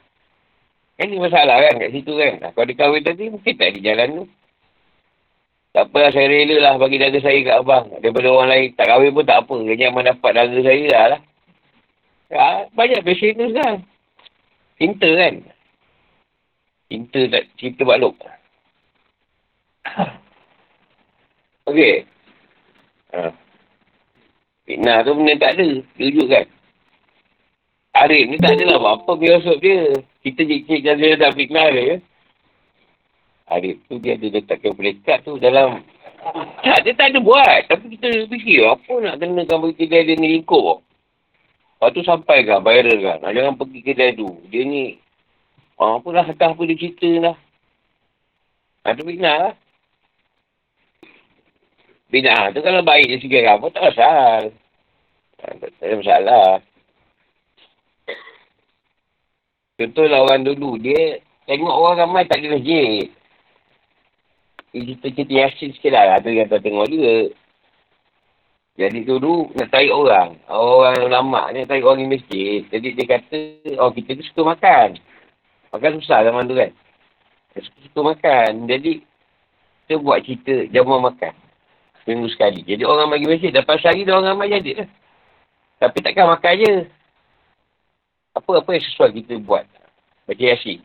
[1.00, 2.32] Kan ni masalah kan kat situ kan.
[2.44, 4.24] Nah, kalau dia kahwin tadi, mungkin tak di jalan tu.
[5.72, 7.88] Tak apalah, saya rela lah bagi dada saya kat abang.
[8.04, 9.56] Daripada orang lain, tak kahwin pun tak apa.
[9.64, 11.20] Dia jangan dapat dada saya lah lah.
[12.28, 13.76] Ya, banyak passion tu kan.
[14.76, 15.34] Cinta kan.
[16.92, 18.20] Cinta tak, cinta bakluk.
[21.72, 22.04] Okey.
[23.16, 23.32] Ha.
[24.68, 25.80] Fitnah tu benda tak ada.
[25.96, 26.44] Tunjuk kan.
[28.04, 29.96] Arif ni tak adalah apa-apa biasa dia.
[30.20, 31.80] Kita cik-cik dan dia dah fitnah dia.
[31.80, 31.96] Ya?
[33.50, 35.82] Arif tu dia ada letakkan pelekat tu dalam...
[36.60, 37.60] Tak, dia tak ada buat.
[37.72, 40.84] Tapi kita fikir apa nak kenakan bagi kedai dia ni lingkup.
[41.80, 43.18] Lepas tu sampai kan, viral kan.
[43.24, 44.28] Ah, jangan pergi kedai tu.
[44.52, 45.00] Dia ni...
[45.80, 47.36] Ah, apalah, entah apa dia cerita lah.
[48.84, 49.54] Ha, tu fitnah lah.
[52.10, 54.50] Bina tu kalau baik dari segi agama tak pasal.
[55.38, 56.48] Tak ada masalah.
[59.80, 63.08] Contohlah orang dulu, dia tengok orang ramai tak ada masjid.
[64.76, 66.20] Dia cerita-cerita yasin sikit lah.
[66.20, 67.32] Ada yang tak tengok juga.
[68.76, 70.36] Jadi dulu nak tarik orang.
[70.52, 72.60] Orang lama ni tarik orang di masjid.
[72.68, 73.40] Jadi dia kata,
[73.80, 75.00] oh kita tu suka makan.
[75.72, 76.70] Makan susah zaman tu kan.
[77.56, 78.50] Suka-suka makan.
[78.68, 79.02] Jadi,
[79.88, 81.34] kita buat cerita jamuan makan.
[82.04, 82.62] Seminggu sekali.
[82.68, 83.50] Jadi orang bagi masjid.
[83.50, 84.88] Dapat sehari dia orang ramai jadi lah.
[85.80, 86.74] Tapi takkan makan je.
[88.36, 89.64] Apa-apa yang sesuai kita buat.
[90.26, 90.80] Baca yasin.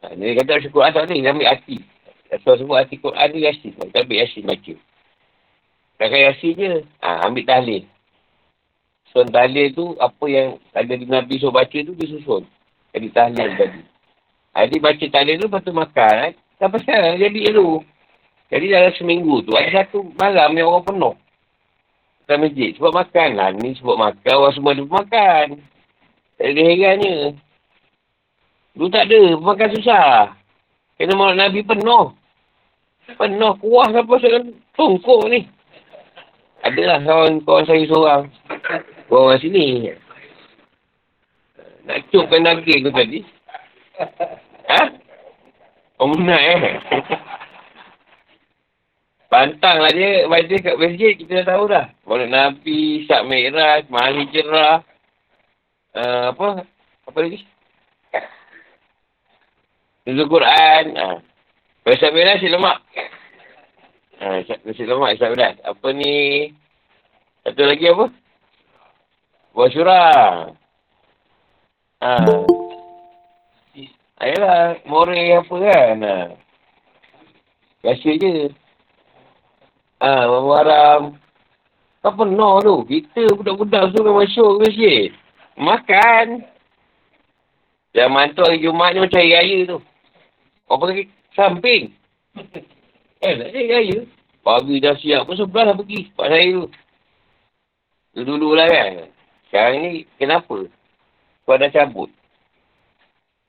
[0.00, 1.20] Ha, dia kata baca Quran tak boleh.
[1.20, 1.78] Dia ambil hati.
[2.28, 3.72] Sebab sebut hati Quran tu yasin.
[3.76, 4.74] Kita ambil yasin baca.
[5.98, 6.70] Takkan yasin je.
[7.04, 7.84] Ha, ambil tahlil.
[9.12, 12.44] So tahlil tu apa yang ada di Nabi suruh baca tu dia susun.
[12.92, 13.82] Jadi tahlil tadi.
[14.56, 16.14] Ha, jadi baca tahlil tu lepas tu makan.
[16.28, 16.32] Eh.
[16.58, 17.84] Sampai sekarang jadi tu.
[18.48, 21.14] Jadi dalam seminggu tu, ada satu malam yang orang penuh.
[22.24, 22.72] Dalam masjid.
[22.80, 23.48] Sebab makan lah.
[23.52, 24.32] Ni sebab makan.
[24.40, 25.46] Orang semua ada makan.
[26.38, 27.34] Tak ada herannya.
[28.78, 29.20] Dulu tak ada.
[29.42, 30.38] Makan susah.
[30.94, 32.14] Kena malam Nabi penuh.
[33.18, 35.50] Penuh kuah sampai sekarang tungkuk ni.
[36.62, 38.22] Adalah kawan-kawan saya seorang.
[39.10, 39.90] Orang sini.
[41.86, 43.20] Nak cukkan daging tu tadi.
[44.68, 44.82] Ha?
[45.98, 46.78] Oh, nak eh.
[49.28, 51.86] Pantang lah dia baca kat masjid, kita dah tahu dah.
[52.08, 54.80] Maulid Nabi, Syak Merah, Mahal Hijrah.
[55.96, 56.68] Uh, apa?
[57.08, 57.44] Apa lagi?
[60.04, 60.84] Nuzul Quran.
[60.96, 61.18] Uh.
[61.96, 62.84] Syak Merah, si lemak.
[64.20, 64.44] Uh,
[64.76, 65.52] si lemak, Syak Merah.
[65.64, 66.48] Apa ni?
[67.44, 68.06] Satu lagi apa?
[69.56, 70.52] Buah syurah.
[72.04, 72.44] Uh.
[74.18, 75.96] Ayolah, more apa kan?
[76.04, 76.28] Uh.
[77.80, 78.50] Biasa je.
[79.98, 81.14] Ha, haram.
[82.02, 82.74] Kau penuh tu.
[82.86, 85.10] Kita budak-budak tu kan masuk ke masjid.
[85.58, 86.46] Makan.
[87.90, 89.78] Zaman tu hari Jumat ni macam hari raya tu.
[90.70, 91.92] Kau pergi samping.
[93.18, 93.98] Eh, tak ada raya.
[94.46, 96.06] Pagi dah siap pun sebelah dah pergi.
[96.14, 96.70] Pak saya tu.
[98.14, 99.10] Dulu-dulu lah kan.
[99.50, 100.70] Sekarang ni kenapa?
[101.42, 102.06] Kau dah cabut.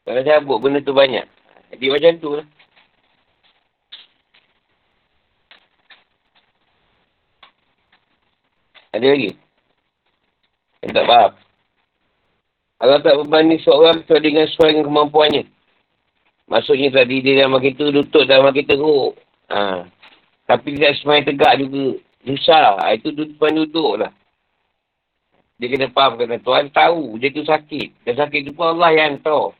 [0.01, 1.21] Kau dah cabut benda tu banyak.
[1.69, 2.47] Jadi macam tu lah.
[8.97, 9.37] Ada lagi?
[10.81, 11.31] Yang tak faham.
[12.79, 15.43] Allah tak berbanding seorang sesuai dengan sesuai dengan kemampuannya.
[16.47, 19.19] Maksudnya tadi dia dalam kita lutut dalam kita teruk.
[19.51, 19.83] Ha.
[20.47, 21.99] Tapi dia semuanya tegak juga.
[22.23, 22.79] Susah.
[22.79, 22.95] Ha.
[22.95, 24.11] Itu depan duduk lah.
[25.59, 28.07] Dia kena faham kena Tuhan tahu dia tu sakit.
[28.07, 29.51] Dan sakit tu pun Allah yang tahu.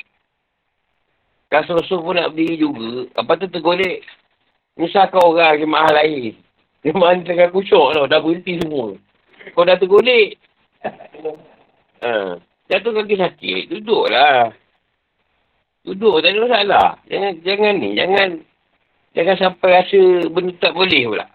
[1.52, 3.12] Kan suruh pun nak berdiri juga.
[3.20, 4.02] Apa tu tergolek.
[4.80, 6.40] Menyusahkan orang jemaah lain.
[6.88, 8.08] Jemaah ni tengah kusyuk tau.
[8.08, 8.96] Dah berhenti semua.
[9.52, 10.40] Kau dah tergolek.
[12.00, 12.40] Ha.
[12.70, 13.64] Jatuh kaki sakit.
[13.74, 14.54] Duduklah.
[15.82, 16.22] Duduk.
[16.22, 16.90] Tak ada masalah.
[17.10, 17.90] Jangan, jangan ni.
[17.98, 18.30] Jangan.
[19.18, 21.26] Jangan sampai rasa benda tak boleh pula.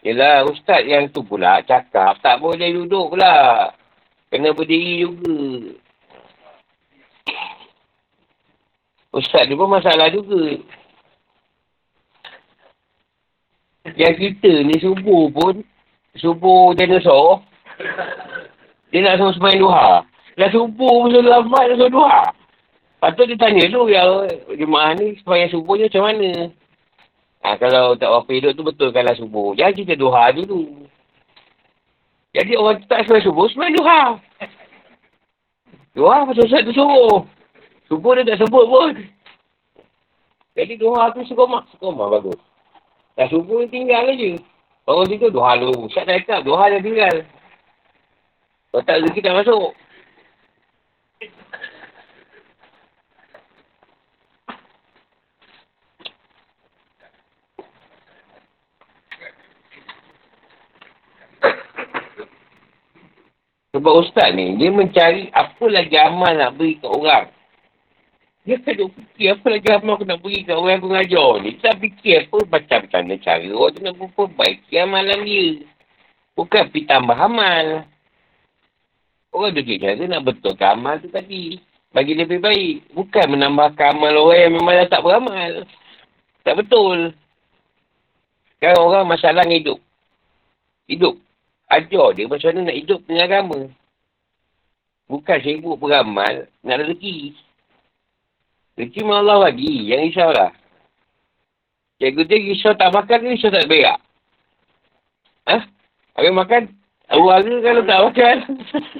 [0.00, 3.68] Yelah, ustaz yang tu pula cakap tak boleh duduk pula.
[4.32, 5.38] Kena berdiri juga.
[9.14, 10.58] Ustaz tu pun masalah juga.
[13.98, 15.60] Yang kita ni subuh pun,
[16.18, 17.46] subuh dinosaur,
[18.90, 20.02] dia nak suruh semayang duha.
[20.34, 22.34] Dah subuh pun suruh lambat, dia suruh duha.
[23.00, 26.30] Patut dia tanya dulu yang jemaah ni semayang subuhnya macam mana.
[27.40, 29.56] Ha, kalau tak apa hidup tu betul kalau subuh.
[29.56, 30.84] Jangan kita duha dulu.
[32.36, 34.20] Jadi orang tak semai subuh, semai duha.
[35.96, 37.24] Duha pasal Ustaz tu suruh.
[37.88, 38.92] Subuh dia tak sebut pun.
[40.54, 41.66] Jadi duha tu sekomah.
[41.74, 42.38] Sekomah bagus.
[43.16, 44.38] Dah subuh tinggal je.
[44.88, 45.88] Orang situ duha dulu.
[45.88, 47.16] Ustaz dah cakap, duha dia tinggal.
[48.70, 49.74] Kalau tak rezeki tak masuk.
[63.70, 67.30] Sebab ustaz ni, dia mencari apa lagi amal nak beri ke orang.
[68.50, 71.54] Dia duk fikir apa lagi amal aku nak beri ke orang aku ngajar ni.
[71.62, 75.46] Tak fikir apa macam mana cara orang tu nak memperbaiki amalan dia.
[76.34, 77.86] Bukan pergi tambah amal.
[79.30, 81.62] Orang tu cara nak betulkan amal tu tadi.
[81.94, 82.90] Bagi lebih baik.
[82.90, 85.52] Bukan menambahkan amal orang yang memang dah tak beramal.
[86.42, 87.14] Tak betul.
[88.58, 89.78] Sekarang orang masalah hidup.
[90.90, 91.14] Hidup
[91.70, 93.60] ajar dia macam mana nak hidup dengan agama.
[95.06, 97.34] Bukan sibuk beramal, nak rezeki.
[98.88, 100.50] Memang Allah bagi, yang risaulah.
[102.00, 104.00] Cikgu dia risau tak makan, risau tak berak.
[105.44, 105.56] Ha?
[106.16, 106.62] Habis makan,
[107.12, 108.36] awal kalau tak makan.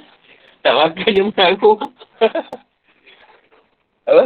[0.63, 1.71] tak makan dia mengaku.
[4.09, 4.25] Apa?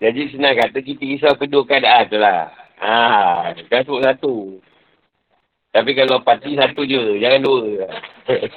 [0.00, 2.48] Jadi senang kata kita risau kedua keadaan tu lah.
[2.80, 4.56] Ha, kan sebut satu.
[5.76, 7.84] Tapi kalau parti satu je, jangan dua.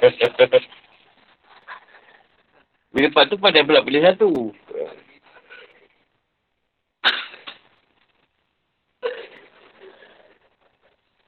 [2.94, 4.32] Bila part tu pandai pula pilih satu.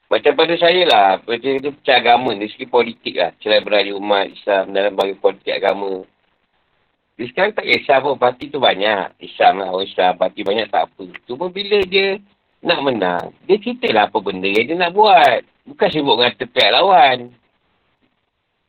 [0.07, 3.35] Macam pada saya lah, macam itu percaya agama dari segi politik lah.
[3.43, 6.07] Cerai berada umat Islam dalam bagi politik agama.
[7.19, 9.19] Jadi sekarang tak kisah pun, parti tu banyak.
[9.19, 11.05] Islam lah, orang Islam, parti banyak tak apa.
[11.27, 12.23] Cuma bila dia
[12.63, 15.41] nak menang, dia cerita lah apa benda yang dia nak buat.
[15.67, 17.19] Bukan sibuk dengan pihak lawan.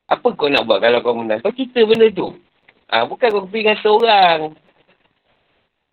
[0.10, 1.44] Apa kau nak buat kalau kau menang?
[1.46, 2.34] Kau cerita benda tu.
[2.90, 4.40] Ha, bukan kau pergi ngata orang.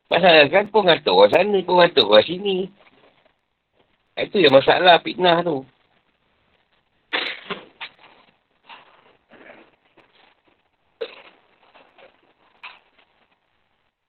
[0.08, 2.56] Masalah kan kau ngata orang sana, kau ngata orang sini.
[4.14, 5.66] Itu yang masalah fitnah tu.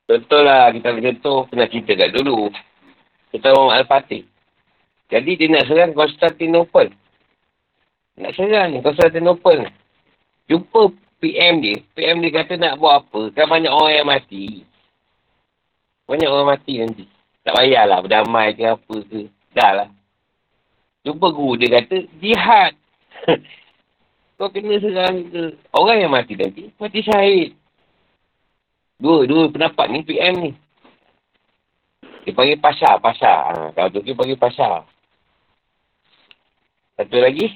[0.06, 2.54] Contohlah kita contoh pernah cerita kat dulu.
[3.34, 4.24] Kita orang Al-Fatih.
[5.10, 6.94] Jadi dia nak serang Konstantinopel.
[8.22, 9.66] Nak serang ni Konstantinopel.
[10.46, 11.82] Jumpa PM dia.
[11.98, 13.34] PM dia kata nak buat apa.
[13.34, 14.62] Kan banyak orang yang mati.
[16.06, 17.06] Banyak orang mati nanti.
[17.42, 19.35] Tak payahlah berdamai ke apa ke.
[19.56, 19.90] Dah lah.
[21.08, 22.76] Jumpa guru dia kata jihad.
[24.36, 25.56] Kau kena serang ke.
[25.72, 27.56] Orang yang mati nanti mati syahid.
[29.00, 30.52] Dua, dua pendapat ni PM ni.
[32.28, 33.40] Dia panggil pasar, pasar.
[33.54, 34.84] Ha, kalau tu dia panggil pasar.
[37.00, 37.54] Satu lagi,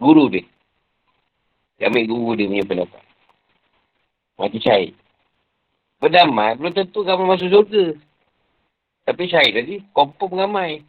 [0.00, 0.46] guru dia.
[1.76, 3.02] Dia ambil guru dia punya pendapat.
[4.40, 4.94] Mati syahid.
[5.96, 7.84] Berdamai, belum tentu kamu masuk surga.
[9.08, 10.84] Tapi syahid tadi, kompom ramai.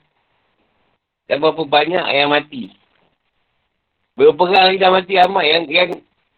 [1.28, 2.72] Dan berapa banyak yang mati.
[4.16, 5.46] Berapa orang yang dah mati ramai.
[5.52, 5.90] Yang, yang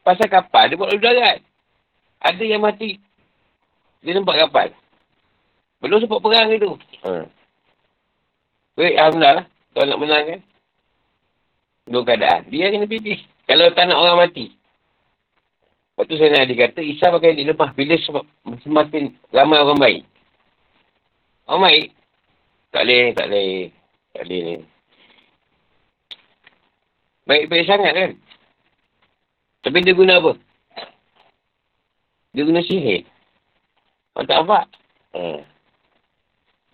[0.02, 1.40] pasal kapal, dia buat darat.
[2.20, 2.98] Ada yang mati.
[4.02, 4.74] Dia nampak kapal.
[5.80, 6.76] Belum sempat perang itu.
[7.08, 7.24] Ha.
[8.76, 9.46] Baik, Alhamdulillah.
[9.72, 10.40] Tuan nak menang kan?
[11.88, 12.42] Dua keadaan.
[12.52, 13.20] Dia kena pilih.
[13.48, 14.52] Kalau tak nak orang mati.
[15.96, 17.96] Lepas tu saya nak kata, Isa pakai dia lemah bila
[18.64, 19.04] semakin
[19.36, 20.04] ramai orang baik.
[21.48, 21.88] Orang baik.
[22.72, 23.54] Tak boleh, tak boleh.
[24.16, 24.56] Tak boleh ni.
[27.30, 28.12] Baik-baik sangat kan?
[29.62, 30.34] Tapi dia guna apa?
[32.34, 33.06] Dia guna sihir.
[34.18, 34.66] Kau tak nampak?
[35.14, 35.46] Hmm.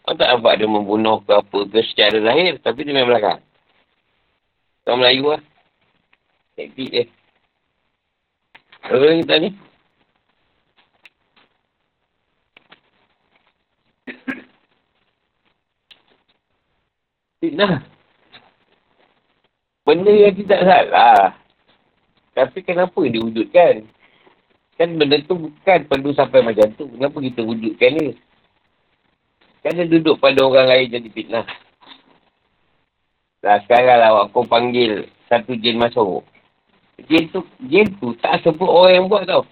[0.08, 2.56] Kau tak nampak dia membunuh ke apa ke secara lahir.
[2.64, 3.44] Tapi dia main belakang.
[4.88, 5.44] Kau Melayu lah.
[6.56, 7.04] Teknik dia.
[8.88, 9.50] Kau lagi ni?
[17.44, 17.95] Fitnah.
[19.86, 21.38] Benda yang tidak salah.
[22.34, 23.86] Tapi kenapa diwujudkan?
[24.76, 26.90] Kan benda tu bukan perlu sampai macam tu.
[26.90, 28.08] Kenapa kita wujudkan ni?
[29.64, 31.48] Kan dia duduk pada orang lain jadi fitnah.
[33.46, 36.26] Lah sekarang lah aku panggil satu jin masuk.
[37.06, 39.46] Jin tu, jin tu tak sebut orang yang buat tau.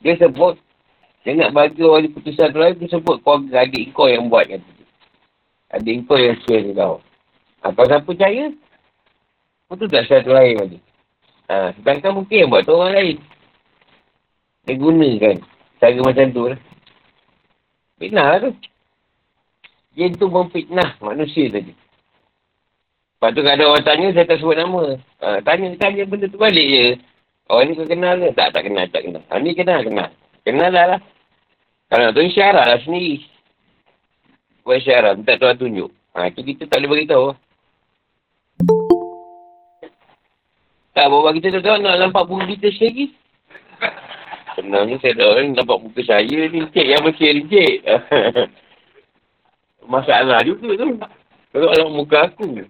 [0.00, 0.56] Dia sebut,
[1.20, 4.48] dia nak bagi orang di putusan tu lain, dia sebut kau adik kau yang buat
[4.48, 4.62] kan.
[5.76, 7.04] Adik kau yang share tu tau.
[7.60, 8.44] Ha, kalau siapa percaya,
[9.70, 10.78] kau tu tak share tu lain lagi.
[11.46, 13.16] Ha, sedangkan mungkin yang buat tu orang lain.
[14.66, 15.36] Dia gunakan
[15.78, 16.60] cara macam tu lah.
[18.02, 18.50] Fitnah lah tu.
[19.94, 21.70] Jin tu memfitnah manusia tadi.
[21.70, 24.98] Lepas tu kalau orang tanya, saya tak sebut nama.
[25.22, 26.86] Ha, tanya, tanya benda tu balik je.
[27.46, 28.34] Orang ni kau kenal ke?
[28.34, 29.22] Tak, tak kenal, tak kenal.
[29.30, 30.10] Ha, ni kenal, kenal.
[30.42, 31.00] Kenal lah lah.
[31.92, 33.22] Kalau nak tunjuk syarat lah sendiri.
[34.66, 35.90] Buat syarat, minta tuan tunjuk.
[36.18, 37.38] Ha, tu kita tak boleh beritahu.
[41.00, 43.08] Tak, bawa kita tu tahu nak nampak buku kita sekali.
[44.52, 46.60] Sebenarnya saya dah orang nampak buku saya ni.
[46.60, 47.74] Cik yang mesti cik.
[49.96, 51.00] Masalah juga tu.
[51.56, 52.68] Kalau orang muka aku.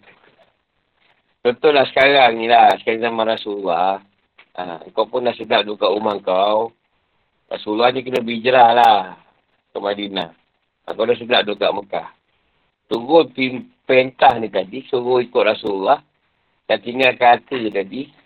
[1.43, 2.71] Betul lah sekarang ni lah.
[2.79, 3.99] Sekarang zaman Rasulullah.
[4.55, 6.71] Ha, kau pun dah sedap duduk kat rumah kau.
[7.51, 9.19] Rasulullah ni kena berhijrah lah.
[9.75, 10.31] Ke Madinah.
[10.87, 12.09] Ha, kau dah sedap duduk kat Mekah.
[12.87, 13.27] Tunggu
[13.91, 14.87] perintah ni tadi.
[14.87, 15.99] Suruh ikut Rasulullah.
[16.71, 18.20] Dan tinggal kata tadi.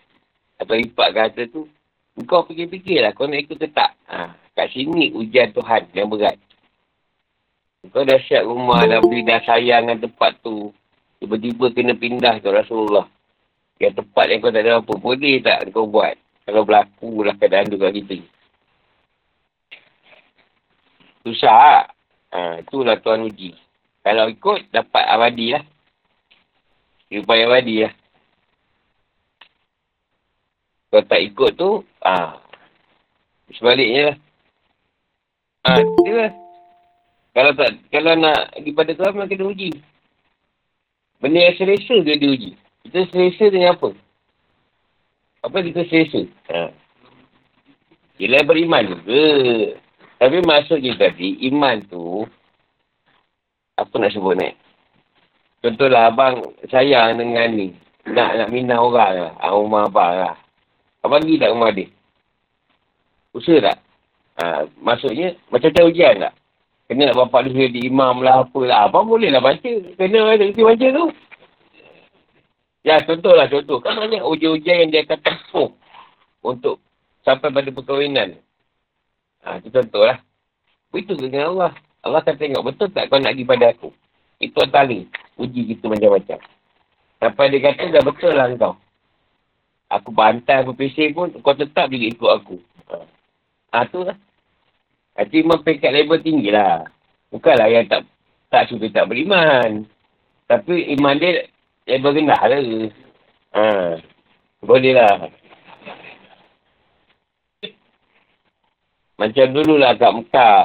[0.59, 1.67] Atau ipak kata tu.
[2.23, 3.11] Kau fikir-fikir lah.
[3.11, 3.91] Kau nak ikut ke tak?
[4.07, 6.39] Ha, kat sini ujian Tuhan yang berat.
[7.91, 8.87] Kau dah siap rumah.
[8.87, 10.71] Dah beli dah sayang dengan tempat tu.
[11.19, 13.07] Tiba-tiba kena pindah ke Rasulullah.
[13.83, 14.93] Yang tempat yang kau tak ada apa.
[14.95, 16.15] Boleh tak kau buat?
[16.47, 18.17] Kalau berlaku lah keadaan tu kat kita.
[21.25, 21.89] Susah.
[22.31, 23.57] Ha, itulah Tuhan uji.
[24.05, 25.63] Kalau ikut, dapat abadi lah.
[27.09, 27.93] Kehidupan abadi lah.
[30.95, 32.39] Kalau tak ikut tu, ha,
[33.51, 34.17] sebaliknya lah.
[35.67, 36.31] Ha, dia lah.
[37.35, 39.75] Kalau tak, kalau nak pergi pada Tuhan, memang kena uji.
[41.19, 42.55] Benda yang selesa dia diuji.
[42.87, 43.91] Kita selesa dengan apa?
[45.43, 46.31] Apa kita selesa?
[46.47, 46.71] Ha.
[48.15, 49.27] Yelah beriman juga.
[50.15, 52.23] Tapi maksud tadi, iman tu,
[53.75, 54.55] apa nak sebut ni?
[55.59, 56.39] Contohlah abang
[56.71, 57.75] sayang dengan ni.
[58.07, 59.33] Nak nak minah orang lah.
[59.43, 60.44] Ha, rumah abang lah.
[61.05, 61.87] Abang pergi tak rumah dia?
[63.37, 63.77] Usaha tak?
[64.35, 66.33] Ha, maksudnya, macam macam ujian tak?
[66.85, 68.85] Kena nak bapak dia jadi imam lah apalah.
[68.85, 69.73] Abang boleh lah baca.
[69.97, 71.05] Kena ada kerti baca tu.
[72.85, 73.81] Ya contohlah contoh.
[73.81, 75.69] Kan banyak ujian-ujian yang dia akan tempuh.
[76.45, 76.77] Untuk
[77.25, 78.37] sampai pada perkahwinan.
[79.41, 80.21] Ha, itu contoh lah.
[80.93, 81.71] Itu dengan Allah.
[82.05, 83.89] Allah akan tengok betul tak kau nak pergi pada aku.
[84.37, 84.99] Itu antara.
[85.41, 86.37] Uji kita macam-macam.
[87.17, 88.77] Sampai dia kata dah betul lah kau.
[89.85, 92.57] Aku bantai apa pesing pun kau tetap juga ikut aku.
[93.69, 94.17] Ha, tu lah.
[95.15, 96.89] Hati memang pekat level tinggi lah.
[97.29, 98.07] Bukanlah yang tak
[98.49, 99.85] tak suka tak beriman.
[100.49, 101.45] Tapi iman dia
[101.85, 102.61] level rendah lah.
[103.55, 103.63] Ha.
[104.65, 105.29] Boleh lah.
[109.15, 110.59] Macam dulu lah kat Mekah.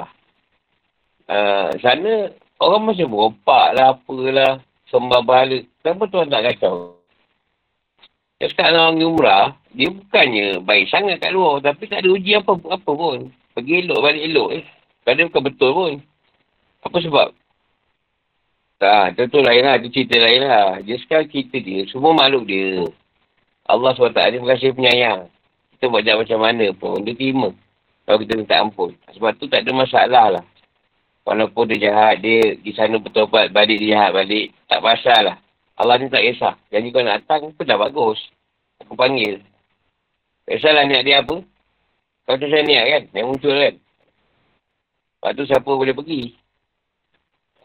[1.30, 4.58] Uh, sana orang masih beropak lah apalah.
[4.90, 5.62] Sembah bahala.
[5.82, 6.99] Kenapa tuan tak kacau?
[8.40, 11.60] Ya sekarang orang umrah, dia bukannya baik sangat kat luar.
[11.60, 13.28] Tapi tak ada uji apa-apa pun.
[13.52, 14.64] Pergi elok balik elok eh.
[15.04, 15.92] Kadang bukan betul pun.
[16.80, 17.28] Apa sebab?
[18.80, 19.76] Tak, tentu lain lah.
[19.76, 20.80] Itu cerita lain lah.
[20.80, 21.84] Dia sekarang cerita dia.
[21.92, 22.88] Semua makhluk dia.
[23.68, 25.28] Allah SWT dia berkasih penyayang.
[25.76, 27.04] Kita buat jahat macam mana pun.
[27.04, 27.52] Dia terima.
[28.08, 28.96] Kalau kita minta ampun.
[29.12, 30.44] Sebab tu tak ada masalah lah.
[31.28, 34.56] Walaupun dia jahat, dia di sana bertobat balik, dia jahat balik.
[34.64, 35.36] Tak pasal lah.
[35.80, 36.60] Allah ni tak kisah.
[36.68, 38.20] Janji kau nak datang pun dah bagus.
[38.84, 39.40] Aku panggil.
[40.44, 41.40] Tak kisahlah niat dia apa.
[42.28, 43.02] Kau tu saya niat kan?
[43.16, 43.74] Yang muncul kan?
[45.16, 46.36] Lepas tu siapa boleh pergi?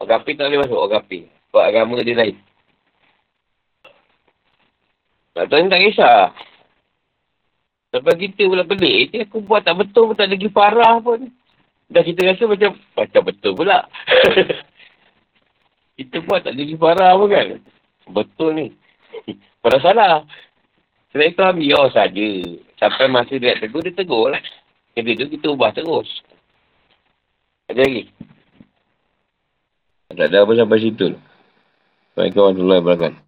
[0.00, 1.18] Orang kapi tak boleh masuk orang kapi.
[1.28, 2.36] Sebab agama dia lain.
[5.36, 6.20] Tak tahu ni tak kisah.
[7.92, 9.12] Sampai kita pula pelik.
[9.12, 11.28] Dia aku buat tak betul pun tak lagi parah pun.
[11.92, 13.84] Dah kita rasa macam, macam betul pula.
[16.00, 17.48] kita buat tak lagi parah pun kan.
[18.10, 18.66] Betul ni.
[19.62, 20.22] Pada salah.
[21.10, 22.28] Sebab itu ambil saja.
[22.76, 24.42] Sampai masa dia tegur, dia tegur lah.
[24.96, 26.08] Jadi tu kita ubah terus.
[27.68, 28.08] Ada lagi?
[30.06, 31.12] Tak ada apa sampai situ.
[32.14, 33.25] Assalamualaikum warahmatullahi wabarakatuh.